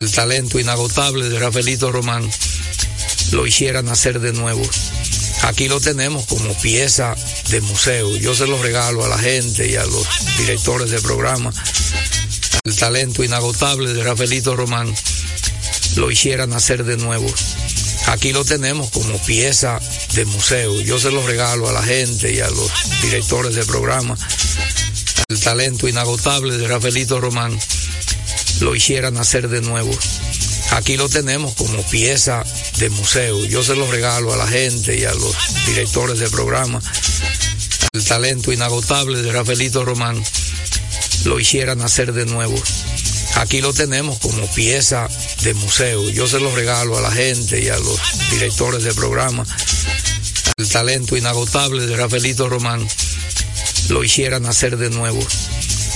El 0.00 0.10
talento 0.10 0.58
inagotable 0.58 1.28
de 1.28 1.38
Rafaelito 1.38 1.92
Román 1.92 2.28
lo 3.32 3.46
hiciera 3.46 3.82
nacer 3.82 4.20
de 4.20 4.32
nuevo. 4.32 4.62
Aquí 5.42 5.68
lo 5.68 5.80
tenemos 5.80 6.26
como 6.26 6.52
pieza 6.60 7.14
de 7.50 7.60
museo. 7.60 8.16
Yo 8.16 8.34
se 8.34 8.46
lo 8.46 8.62
regalo 8.62 9.04
a 9.04 9.08
la 9.08 9.18
gente 9.18 9.68
y 9.68 9.76
a 9.76 9.84
los 9.84 10.06
directores 10.38 10.90
de 10.90 11.00
programa. 11.00 11.52
El 12.64 12.76
talento 12.76 13.24
inagotable 13.24 13.92
de 13.94 14.04
Rafaelito 14.04 14.54
Román 14.54 14.94
lo 15.96 16.10
hiciera 16.10 16.46
nacer 16.46 16.84
de 16.84 16.96
nuevo. 16.96 17.26
Aquí 18.06 18.32
lo 18.32 18.44
tenemos 18.44 18.90
como 18.90 19.18
pieza 19.24 19.80
de 20.14 20.24
museo. 20.24 20.80
Yo 20.80 20.98
se 20.98 21.10
lo 21.10 21.26
regalo 21.26 21.68
a 21.68 21.72
la 21.72 21.82
gente 21.82 22.32
y 22.32 22.40
a 22.40 22.50
los 22.50 22.70
directores 23.02 23.54
de 23.54 23.64
programa. 23.64 24.16
El 25.28 25.40
talento 25.40 25.88
inagotable 25.88 26.58
de 26.58 26.68
Rafaelito 26.68 27.20
Román 27.20 27.58
lo 28.60 28.74
hiciera 28.74 29.10
nacer 29.10 29.48
de 29.48 29.62
nuevo. 29.62 29.90
Aquí 30.70 30.96
lo 30.96 31.08
tenemos 31.08 31.54
como 31.54 31.82
pieza 31.88 32.44
de 32.78 32.90
museo. 32.90 33.44
Yo 33.44 33.62
se 33.62 33.74
lo 33.74 33.90
regalo 33.90 34.32
a 34.32 34.36
la 34.36 34.46
gente 34.46 34.98
y 34.98 35.04
a 35.04 35.12
los 35.12 35.36
directores 35.66 36.18
de 36.18 36.30
programa. 36.30 36.80
El 37.92 38.04
talento 38.04 38.52
inagotable 38.52 39.20
de 39.20 39.32
Rafaelito 39.32 39.84
Román 39.84 40.22
lo 41.24 41.40
hiciera 41.40 41.74
nacer 41.74 42.12
de 42.12 42.24
nuevo. 42.24 42.54
Aquí 43.36 43.60
lo 43.60 43.72
tenemos 43.72 44.18
como 44.18 44.46
pieza 44.54 45.08
de 45.42 45.54
museo. 45.54 46.08
Yo 46.10 46.26
se 46.26 46.40
lo 46.40 46.54
regalo 46.54 46.96
a 46.96 47.00
la 47.00 47.10
gente 47.10 47.60
y 47.60 47.68
a 47.68 47.78
los 47.78 48.00
directores 48.30 48.84
de 48.84 48.94
programa. 48.94 49.44
El 50.56 50.68
talento 50.68 51.16
inagotable 51.16 51.86
de 51.86 51.96
Rafaelito 51.96 52.48
Román 52.48 52.86
lo 53.88 54.04
hiciera 54.04 54.38
nacer 54.40 54.76
de 54.76 54.90
nuevo. 54.90 55.20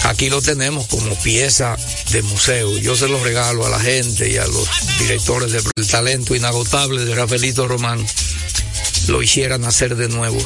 Aquí 0.05 0.29
lo 0.29 0.43
tenemos 0.43 0.87
como 0.87 1.15
pieza 1.23 1.77
de 2.11 2.23
museo. 2.23 2.77
Yo 2.79 2.95
se 2.95 3.09
lo 3.09 3.23
regalo 3.25 3.65
a 3.65 3.71
la 3.71 3.81
gente 3.81 4.31
y 4.31 4.37
a 4.37 4.47
los 4.47 4.69
directores 4.99 5.51
de 5.51 5.63
el 5.77 5.89
talento 5.89 6.37
inagotable 6.37 7.05
de 7.05 7.15
Rafaelito 7.15 7.67
Román 7.67 8.05
lo 9.09 9.23
hiciera 9.23 9.57
nacer 9.57 9.97
de 9.97 10.09
nuevo. 10.09 10.39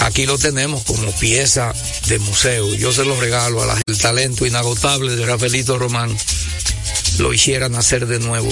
Aquí 0.00 0.24
lo 0.24 0.38
tenemos 0.38 0.84
como 0.84 1.10
pieza 1.12 1.72
de 2.06 2.18
museo. 2.20 2.72
Yo 2.74 2.92
se 2.92 3.04
lo 3.04 3.18
regalo 3.20 3.62
a 3.62 3.66
la 3.66 3.74
gente. 3.74 3.92
El 3.92 3.98
talento 3.98 4.46
inagotable 4.46 5.16
de 5.16 5.26
Rafaelito 5.26 5.78
Román 5.78 6.16
lo 7.18 7.32
hiciera 7.32 7.68
nacer 7.68 8.06
de 8.06 8.20
nuevo. 8.20 8.48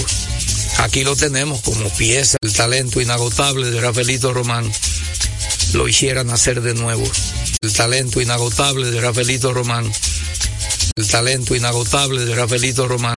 Aquí 0.79 1.03
lo 1.03 1.15
tenemos 1.15 1.61
como 1.61 1.89
pieza. 1.91 2.37
El 2.41 2.51
talento 2.51 2.99
inagotable 2.99 3.71
de 3.71 3.79
Rafaelito 3.79 4.33
Román 4.33 4.69
lo 5.73 5.87
hiciera 5.87 6.23
nacer 6.23 6.61
de 6.61 6.73
nuevo. 6.73 7.09
El 7.65 7.73
talento 7.73 8.21
inagotable 8.21 8.91
de 8.91 9.01
Rafaelito 9.01 9.51
Román. 9.51 9.91
El 10.95 11.07
talento 11.07 11.55
inagotable 11.55 12.23
de 12.23 12.35
Rafaelito 12.35 12.87
Román, 12.87 13.15